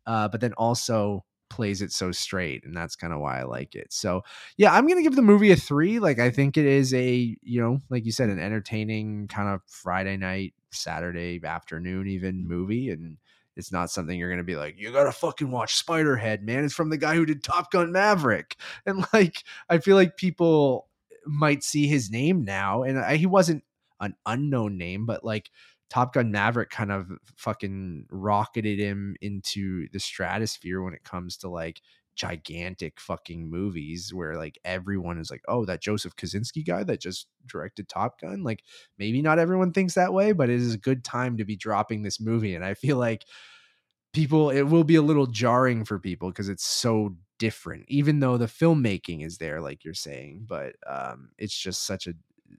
Uh, 0.07 0.29
but 0.29 0.41
then 0.41 0.53
also 0.53 1.25
plays 1.49 1.83
it 1.83 1.93
so 1.93 2.13
straight 2.13 2.65
and 2.65 2.77
that's 2.77 2.97
kind 2.97 3.13
of 3.13 3.21
why 3.21 3.41
I 3.41 3.45
like 3.45 3.75
it. 3.75 3.93
So, 3.93 4.23
yeah, 4.57 4.73
I'm 4.73 4.87
to 4.89 5.03
give 5.03 5.17
the 5.17 5.23
movie 5.23 5.53
a 5.53 5.57
3. 5.57 5.99
Like 5.99 6.19
I 6.19 6.31
think 6.31 6.57
it 6.57 6.67
is 6.67 6.93
a, 6.95 7.37
you 7.43 7.61
know, 7.61 7.81
like 7.91 8.05
you 8.05 8.13
said 8.13 8.29
an 8.29 8.39
entertaining 8.39 9.29
kind 9.29 9.49
of 9.49 9.63
Friday 9.67 10.17
night, 10.17 10.55
Saturday 10.71 11.41
afternoon 11.43 12.07
even 12.09 12.47
movie 12.47 12.91
and 12.91 13.17
it's 13.57 13.73
not 13.73 13.91
something 13.91 14.19
you're 14.19 14.29
to 14.37 14.45
be 14.45 14.57
like 14.57 14.75
you 14.79 14.93
got 14.93 15.05
to 15.05 15.13
fucking 15.13 15.51
watch 15.51 15.85
Spiderhead, 15.85 16.43
man. 16.43 16.65
It's 16.65 16.75
from 16.75 16.91
the 16.91 16.99
guy 16.99 17.15
who 17.15 17.25
did 17.25 17.43
Top 17.43 17.71
Gun 17.71 17.93
Maverick. 17.93 18.57
And 18.87 19.05
like 19.13 19.43
I 19.69 19.79
feel 19.79 19.97
like 19.97 20.17
people 20.17 20.89
might 21.25 21.65
see 21.65 21.87
his 21.87 22.11
name 22.11 22.45
now 22.45 22.83
and 22.83 22.99
I, 22.99 23.17
he 23.17 23.27
wasn't 23.27 23.65
an 24.01 24.15
unknown 24.27 24.77
name, 24.77 25.07
but 25.07 25.25
like 25.25 25.51
Top 25.89 26.15
Gun 26.15 26.31
Maverick 26.31 26.71
kind 26.71 26.91
of 26.91 27.11
fucking 27.37 28.07
rocketed 28.11 28.79
him 28.79 29.17
into 29.21 29.89
the 29.93 30.01
stratosphere 30.01 30.83
when 30.83 30.95
it 30.95 31.05
comes 31.05 31.37
to 31.39 31.49
like 31.49 31.81
gigantic 32.17 32.99
fucking 32.99 33.49
movies 33.49 34.13
where 34.13 34.37
like 34.37 34.59
everyone 34.65 35.19
is 35.19 35.31
like, 35.31 35.43
oh, 35.47 35.65
that 35.67 35.83
Joseph 35.83 36.17
Kosinski 36.17 36.67
guy 36.67 36.83
that 36.83 37.01
just 37.01 37.29
directed 37.47 37.89
Top 37.89 38.21
Gun. 38.21 38.43
Like 38.43 38.65
maybe 38.99 39.23
not 39.23 39.39
everyone 39.39 39.73
thinks 39.73 39.95
that 39.95 40.13
way, 40.13 40.33
but 40.33 40.51
it 40.51 40.57
is 40.57 40.75
a 40.75 40.79
good 40.79 41.05
time 41.05 41.37
to 41.37 41.45
be 41.45 41.57
dropping 41.57 42.03
this 42.03 42.21
movie. 42.21 42.55
And 42.55 42.65
I 42.65 42.75
feel 42.75 42.97
like 42.97 43.27
people, 44.13 44.51
it 44.51 44.63
will 44.63 44.85
be 44.85 44.97
a 44.97 45.03
little 45.03 45.27
jarring 45.27 45.85
for 45.85 45.99
people 45.99 46.31
because 46.31 46.49
it's 46.49 46.67
so 46.67 47.17
different, 47.39 47.85
even 47.89 48.21
though 48.21 48.39
the 48.39 48.47
filmmaking 48.47 49.25
is 49.25 49.39
there, 49.39 49.61
like 49.61 49.85
you're 49.85 49.95
saying. 49.95 50.47
But 50.49 50.75
um, 50.87 51.31
it's 51.39 51.57
just 51.57 51.85
such 51.85 52.07
a 52.07 52.15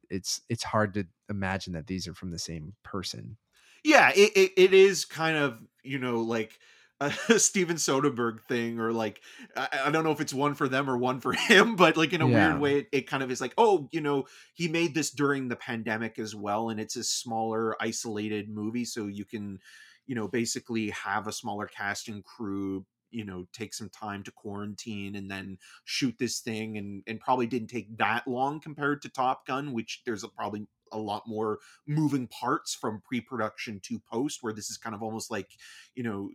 it's 0.09 0.41
it's 0.49 0.63
hard 0.63 0.93
to 0.95 1.07
imagine 1.29 1.73
that 1.73 1.87
these 1.87 2.07
are 2.07 2.13
from 2.13 2.31
the 2.31 2.39
same 2.39 2.75
person. 2.83 3.37
yeah 3.83 4.11
it, 4.15 4.31
it, 4.35 4.51
it 4.57 4.73
is 4.73 5.05
kind 5.05 5.37
of 5.37 5.65
you 5.83 5.99
know 5.99 6.21
like 6.21 6.59
a 6.99 7.11
Steven 7.39 7.75
Soderbergh 7.75 8.39
thing, 8.47 8.79
or 8.79 8.91
like 8.91 9.21
I, 9.55 9.81
I 9.85 9.91
don't 9.91 10.03
know 10.03 10.11
if 10.11 10.19
it's 10.19 10.33
one 10.33 10.55
for 10.55 10.67
them 10.67 10.89
or 10.89 10.97
one 10.97 11.19
for 11.19 11.31
him, 11.37 11.75
but 11.75 11.95
like 11.95 12.11
in 12.11 12.21
a 12.21 12.27
Yeah. 12.27 12.27
weird 12.27 12.59
way, 12.59 12.79
it, 12.79 12.87
it 12.91 13.01
kind 13.07 13.21
of 13.21 13.29
is 13.29 13.39
like, 13.39 13.53
oh, 13.55 13.87
you 13.91 14.01
know, 14.01 14.25
he 14.55 14.67
made 14.67 14.95
this 14.95 15.11
during 15.11 15.47
the 15.47 15.55
pandemic 15.55 16.17
as 16.17 16.35
well, 16.35 16.69
and 16.69 16.79
it's 16.79 16.95
a 16.95 17.03
smaller, 17.03 17.79
isolated 17.81 18.49
movie, 18.49 18.83
so 18.83 19.05
you 19.05 19.25
can, 19.25 19.59
you 20.07 20.15
know, 20.15 20.27
basically 20.27 20.89
have 20.89 21.27
a 21.27 21.31
smaller 21.31 21.67
cast 21.67 22.07
and 22.07 22.23
crew. 22.25 22.83
You 23.11 23.25
know, 23.25 23.47
take 23.53 23.73
some 23.73 23.89
time 23.89 24.23
to 24.23 24.31
quarantine 24.31 25.15
and 25.15 25.29
then 25.29 25.57
shoot 25.85 26.15
this 26.19 26.39
thing, 26.39 26.77
and 26.77 27.03
and 27.07 27.19
probably 27.19 27.47
didn't 27.47 27.69
take 27.69 27.97
that 27.97 28.27
long 28.27 28.59
compared 28.59 29.01
to 29.03 29.09
Top 29.09 29.45
Gun, 29.45 29.73
which 29.73 30.01
there's 30.05 30.23
a, 30.23 30.27
probably 30.27 30.67
a 30.91 30.97
lot 30.97 31.23
more 31.27 31.59
moving 31.85 32.27
parts 32.27 32.73
from 32.73 33.01
pre-production 33.05 33.79
to 33.83 33.99
post, 34.11 34.39
where 34.41 34.53
this 34.53 34.69
is 34.69 34.77
kind 34.77 34.95
of 34.95 35.03
almost 35.03 35.29
like, 35.29 35.49
you 35.95 36.03
know, 36.03 36.29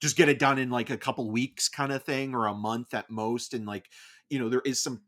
just 0.00 0.16
get 0.16 0.30
it 0.30 0.38
done 0.38 0.58
in 0.58 0.70
like 0.70 0.90
a 0.90 0.96
couple 0.96 1.30
weeks 1.30 1.68
kind 1.68 1.92
of 1.92 2.02
thing 2.02 2.34
or 2.34 2.46
a 2.46 2.54
month 2.54 2.94
at 2.94 3.10
most. 3.10 3.54
And 3.54 3.66
like 3.66 3.88
you 4.32 4.38
know 4.38 4.48
there 4.48 4.62
is 4.64 4.82
some 4.82 5.02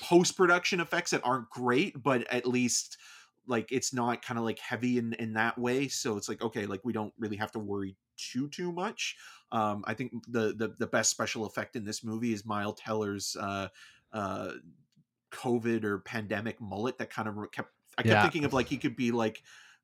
post 0.00 0.36
production 0.36 0.80
effects 0.80 1.10
that 1.10 1.24
aren't 1.24 1.50
great 1.50 2.00
but 2.02 2.30
at 2.32 2.46
least 2.46 2.96
like 3.46 3.70
it's 3.70 3.92
not 3.92 4.22
kind 4.22 4.38
of 4.38 4.44
like 4.44 4.58
heavy 4.58 4.98
in 4.98 5.12
in 5.14 5.34
that 5.34 5.58
way 5.58 5.88
so 5.88 6.16
it's 6.16 6.28
like 6.28 6.42
okay 6.42 6.66
like 6.66 6.80
we 6.84 6.92
don't 6.92 7.12
really 7.18 7.36
have 7.36 7.52
to 7.52 7.58
worry 7.58 7.96
too 8.16 8.48
too 8.48 8.72
much 8.72 9.16
um 9.50 9.84
i 9.86 9.94
think 9.94 10.12
the 10.28 10.54
the, 10.56 10.74
the 10.78 10.86
best 10.86 11.10
special 11.10 11.46
effect 11.46 11.76
in 11.76 11.84
this 11.84 12.04
movie 12.04 12.32
is 12.32 12.44
Miles 12.44 12.78
Teller's 12.80 13.36
uh 13.36 13.68
uh 14.12 14.52
covid 15.32 15.84
or 15.84 15.98
pandemic 15.98 16.60
mullet 16.60 16.98
that 16.98 17.10
kind 17.10 17.28
of 17.28 17.34
kept 17.52 17.70
i 17.98 18.02
kept 18.02 18.12
Yeah. 18.12 18.22
thinking 18.22 18.44
of 18.44 18.52
like 18.52 18.68
he 18.68 18.76
could 18.76 18.96
be 18.96 19.10
like 19.10 19.42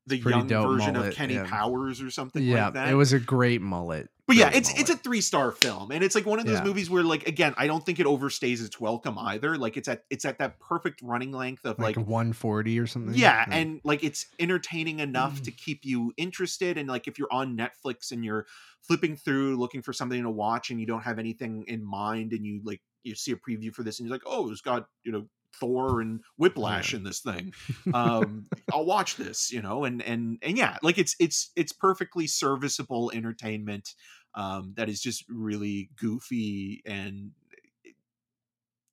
the 0.09 0.17
young 0.17 0.47
version 0.47 0.93
mullet, 0.93 1.09
of 1.09 1.15
Kenny 1.15 1.35
yeah. 1.35 1.45
Powers 1.45 2.01
or 2.01 2.11
something 2.11 2.43
yeah, 2.43 2.65
like 2.65 2.73
that 2.73 2.89
it 2.89 2.95
was 2.95 3.13
a 3.13 3.19
great 3.19 3.61
mullet. 3.61 4.09
but 4.27 4.35
yeah, 4.35 4.49
Great 4.49 4.57
it's 4.57 4.79
it's 4.79 4.89
a 4.89 4.97
three 4.97 5.21
star 5.21 5.51
film, 5.51 5.91
and 5.91 6.03
it's 6.03 6.13
like 6.15 6.25
one 6.25 6.39
of 6.39 6.45
those 6.45 6.57
Yeah. 6.59 6.63
movies 6.63 6.89
where, 6.89 7.03
like, 7.03 7.27
again, 7.27 7.53
I 7.57 7.65
don't 7.67 7.83
think 7.85 7.99
it 7.99 8.05
overstays 8.05 8.63
its 8.63 8.79
welcome 8.79 9.17
either. 9.17 9.57
Like, 9.57 9.77
it's 9.77 9.87
at 9.87 10.03
it's 10.09 10.25
at 10.25 10.37
that 10.39 10.59
perfect 10.59 11.01
running 11.01 11.31
length 11.31 11.65
of 11.65 11.79
like, 11.79 11.95
like, 11.97 12.05
140 12.07 12.77
or 12.79 12.85
something. 12.87 13.15
yeah, 13.15 13.45
and 13.49 13.79
like 13.83 14.03
it's 14.03 14.27
entertaining 14.39 14.99
enough 14.99 15.39
Mm. 15.41 15.45
to 15.45 15.51
keep 15.51 15.85
you 15.85 16.13
interested. 16.17 16.77
And 16.77 16.87
like, 16.89 17.07
if 17.07 17.17
you're 17.17 17.31
on 17.31 17.57
Netflix 17.57 18.11
and 18.11 18.23
you're 18.25 18.45
flipping 18.81 19.15
through 19.15 19.57
looking 19.57 19.81
for 19.81 19.93
something 19.93 20.21
to 20.21 20.29
watch, 20.29 20.69
and 20.69 20.79
you 20.79 20.85
don't 20.85 21.03
have 21.03 21.17
anything 21.19 21.63
in 21.67 21.83
mind, 21.83 22.33
and 22.33 22.45
you 22.45 22.61
like 22.63 22.81
you 23.03 23.15
see 23.15 23.31
a 23.31 23.35
preview 23.37 23.73
for 23.73 23.81
this, 23.83 23.99
and 23.99 24.07
you're 24.07 24.13
like, 24.15 24.23
oh, 24.25 24.51
it's 24.51 24.61
got 24.61 24.87
you 25.03 25.11
know 25.11 25.27
Thor 25.59 26.01
and 26.01 26.21
Whiplash 26.37 26.93
in 26.93 27.03
this 27.03 27.19
thing. 27.19 27.53
Um, 27.93 28.45
I'll 28.71 28.85
watch 28.85 29.15
this, 29.15 29.51
you 29.51 29.61
know, 29.61 29.83
and 29.83 30.01
and 30.01 30.37
and 30.41 30.57
yeah, 30.57 30.77
like 30.83 30.97
it's 30.97 31.15
it's 31.19 31.51
it's 31.55 31.71
perfectly 31.71 32.27
serviceable 32.27 33.11
entertainment 33.13 33.95
um, 34.35 34.73
that 34.77 34.89
is 34.89 35.01
just 35.01 35.25
really 35.27 35.89
goofy 35.97 36.81
and 36.85 37.31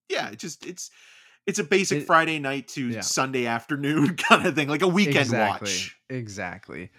yeah, 0.09 0.31
it 0.31 0.39
just 0.39 0.65
it's 0.67 0.91
it's 1.47 1.59
a 1.59 1.65
basic 1.65 1.99
It- 2.03 2.07
Friday 2.07 2.39
night 2.39 2.69
to 2.69 2.89
yeah. 2.89 3.01
Sunday 3.01 3.47
afternoon 3.47 4.17
kind 4.29 4.47
of 4.47 4.55
thing, 4.55 4.69
like 4.69 4.83
a 4.83 4.89
weekend 4.89 5.19
exactly, 5.19 5.69
watch. 5.69 5.97
Exactly. 6.11 6.91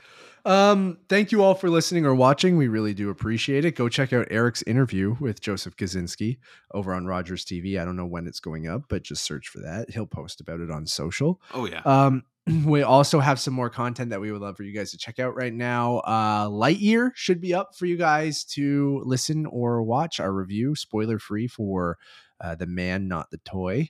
Um, 0.48 1.00
thank 1.10 1.34
you 1.34 1.44
all 1.44 1.56
for 1.56 1.70
listening 1.70 2.06
or 2.06 2.16
watching. 2.16 2.56
We 2.56 2.70
really 2.70 2.94
do 2.94 3.10
appreciate 3.10 3.66
it. 3.66 3.76
Go 3.76 3.90
check 3.90 4.14
out 4.14 4.28
Eric's 4.32 4.62
interview 4.64 5.18
with 5.20 5.42
Joseph 5.42 5.76
Kosinski 5.76 6.38
over 6.74 6.94
on 6.94 7.06
Rogers 7.06 7.44
TV. 7.44 7.80
I 7.80 7.84
don't 7.84 7.98
know 7.98 8.06
when 8.06 8.28
it's 8.28 8.40
going 8.40 8.66
up, 8.66 8.84
but 8.88 9.04
just 9.04 9.26
search 9.26 9.50
for 9.50 9.60
that. 9.60 9.90
He'll 9.90 10.06
post 10.06 10.40
about 10.40 10.62
it 10.62 10.72
on 10.72 10.88
social. 10.88 11.42
Oh 11.54 11.68
yeah, 11.68 11.82
Um, 11.84 12.24
we 12.66 12.82
also 12.82 13.20
have 13.20 13.42
some 13.42 13.54
more 13.54 13.70
content 13.70 14.10
that 14.12 14.22
we 14.22 14.32
would 14.32 14.40
love 14.40 14.56
for 14.56 14.64
you 14.64 14.74
guys 14.74 14.92
to 14.92 14.98
check 14.98 15.20
out 15.20 15.36
right 15.36 15.54
now. 15.54 15.98
Uh, 15.98 16.48
Lightyear 16.48 17.12
should 17.14 17.42
be 17.42 17.54
up 17.54 17.76
for 17.76 17.86
you 17.86 17.98
guys 17.98 18.46
to 18.46 19.02
listen 19.04 19.46
or 19.48 19.84
watch 19.84 20.22
our 20.22 20.32
review, 20.32 20.76
spoiler 20.76 21.20
free 21.20 21.48
for 21.48 21.98
uh, 22.40 22.56
the 22.56 22.68
man, 22.68 23.08
not 23.08 23.32
the 23.32 23.38
toy. 23.40 23.90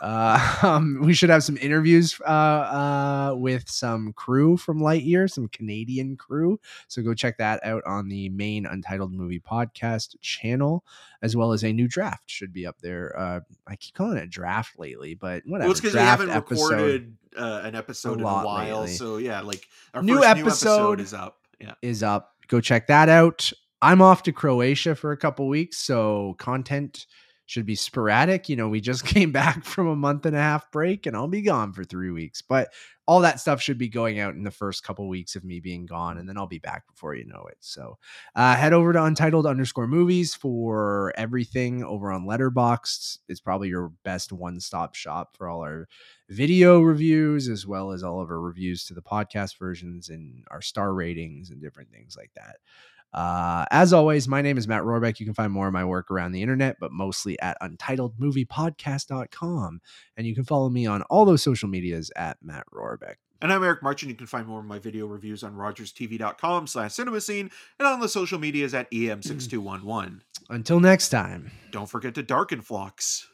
Uh, 0.00 0.56
um, 0.62 1.00
we 1.02 1.12
should 1.12 1.30
have 1.30 1.42
some 1.42 1.56
interviews 1.58 2.20
uh, 2.26 2.30
uh, 2.30 3.34
with 3.36 3.68
some 3.68 4.12
crew 4.12 4.56
from 4.56 4.80
Lightyear, 4.80 5.28
some 5.30 5.48
Canadian 5.48 6.16
crew. 6.16 6.60
So 6.86 7.02
go 7.02 7.14
check 7.14 7.38
that 7.38 7.64
out 7.64 7.82
on 7.84 8.08
the 8.08 8.28
main 8.28 8.66
Untitled 8.66 9.12
Movie 9.12 9.40
Podcast 9.40 10.14
channel, 10.20 10.84
as 11.22 11.36
well 11.36 11.52
as 11.52 11.64
a 11.64 11.72
new 11.72 11.88
draft 11.88 12.30
should 12.30 12.52
be 12.52 12.66
up 12.66 12.76
there. 12.80 13.18
Uh, 13.18 13.40
I 13.66 13.76
keep 13.76 13.94
calling 13.94 14.18
it 14.18 14.30
draft 14.30 14.78
lately, 14.78 15.14
but 15.14 15.42
whatever. 15.44 15.68
well, 15.68 15.70
it's 15.72 15.80
because 15.80 15.94
we 15.94 16.00
haven't 16.00 16.30
episode. 16.30 16.70
recorded 16.70 17.16
uh, 17.36 17.62
an 17.64 17.74
episode 17.74 18.14
in 18.14 18.20
a 18.20 18.24
while, 18.24 18.80
lately. 18.80 18.94
so 18.94 19.16
yeah, 19.16 19.40
like 19.40 19.66
our 19.94 20.02
New 20.02 20.16
first 20.16 20.38
episode. 20.38 21.00
is 21.00 21.14
up. 21.14 21.38
Yeah, 21.60 21.74
is 21.82 22.02
up. 22.02 22.34
Go 22.46 22.60
check 22.60 22.86
that 22.86 23.08
out. 23.08 23.52
I'm 23.80 24.02
off 24.02 24.24
to 24.24 24.32
Croatia 24.32 24.94
for 24.94 25.12
a 25.12 25.16
couple 25.16 25.46
weeks, 25.48 25.78
so 25.78 26.34
content 26.38 27.06
should 27.48 27.64
be 27.64 27.74
sporadic. 27.74 28.48
You 28.48 28.56
know, 28.56 28.68
we 28.68 28.80
just 28.80 29.04
came 29.06 29.32
back 29.32 29.64
from 29.64 29.86
a 29.88 29.96
month 29.96 30.26
and 30.26 30.36
a 30.36 30.40
half 30.40 30.70
break 30.70 31.06
and 31.06 31.16
I'll 31.16 31.28
be 31.28 31.42
gone 31.42 31.72
for 31.72 31.82
3 31.82 32.10
weeks. 32.10 32.42
But 32.42 32.72
all 33.06 33.20
that 33.20 33.40
stuff 33.40 33.62
should 33.62 33.78
be 33.78 33.88
going 33.88 34.20
out 34.20 34.34
in 34.34 34.44
the 34.44 34.50
first 34.50 34.84
couple 34.84 35.08
weeks 35.08 35.34
of 35.34 35.42
me 35.42 35.60
being 35.60 35.86
gone 35.86 36.18
and 36.18 36.28
then 36.28 36.36
I'll 36.36 36.46
be 36.46 36.58
back 36.58 36.86
before 36.86 37.14
you 37.14 37.24
know 37.24 37.46
it. 37.50 37.56
So, 37.60 37.96
uh, 38.36 38.54
head 38.54 38.74
over 38.74 38.92
to 38.92 39.02
untitled 39.02 39.46
underscore 39.46 39.86
movies 39.86 40.34
for 40.34 41.14
everything 41.16 41.82
over 41.82 42.12
on 42.12 42.26
Letterboxd. 42.26 43.18
It's 43.28 43.40
probably 43.40 43.68
your 43.68 43.92
best 44.04 44.30
one-stop 44.30 44.94
shop 44.94 45.36
for 45.38 45.48
all 45.48 45.62
our 45.62 45.88
video 46.28 46.80
reviews 46.80 47.48
as 47.48 47.66
well 47.66 47.92
as 47.92 48.02
all 48.02 48.20
of 48.20 48.30
our 48.30 48.40
reviews 48.40 48.84
to 48.84 48.94
the 48.94 49.00
podcast 49.00 49.58
versions 49.58 50.10
and 50.10 50.44
our 50.50 50.60
star 50.60 50.92
ratings 50.92 51.48
and 51.48 51.62
different 51.62 51.90
things 51.90 52.14
like 52.14 52.30
that. 52.36 52.56
Uh, 53.12 53.64
as 53.70 53.92
always, 53.92 54.28
my 54.28 54.42
name 54.42 54.58
is 54.58 54.68
Matt 54.68 54.82
Rohrbeck. 54.82 55.18
You 55.18 55.26
can 55.26 55.34
find 55.34 55.52
more 55.52 55.66
of 55.66 55.72
my 55.72 55.84
work 55.84 56.10
around 56.10 56.32
the 56.32 56.42
internet, 56.42 56.76
but 56.78 56.92
mostly 56.92 57.38
at 57.40 57.56
untitledmoviepodcast.com. 57.62 59.80
And 60.16 60.26
you 60.26 60.34
can 60.34 60.44
follow 60.44 60.68
me 60.68 60.86
on 60.86 61.02
all 61.02 61.24
those 61.24 61.42
social 61.42 61.68
medias 61.68 62.10
at 62.16 62.36
Matt 62.42 62.64
Rohrbeck. 62.72 63.14
and 63.40 63.52
I'm 63.52 63.62
Eric 63.64 63.82
Marchin. 63.82 64.08
You 64.08 64.14
can 64.14 64.26
find 64.26 64.46
more 64.46 64.60
of 64.60 64.66
my 64.66 64.78
video 64.78 65.06
reviews 65.06 65.42
on 65.42 65.54
RogersTV.com 65.54 66.66
slash 66.66 66.94
cinema 66.94 67.20
scene 67.20 67.50
and 67.78 67.88
on 67.88 68.00
the 68.00 68.08
social 68.08 68.38
medias 68.38 68.74
at 68.74 68.88
E 68.92 69.06
EM6211. 69.06 70.20
Until 70.50 70.80
next 70.80 71.08
time. 71.10 71.50
Don't 71.70 71.88
forget 71.88 72.14
to 72.16 72.22
darkenfloxx. 72.22 73.24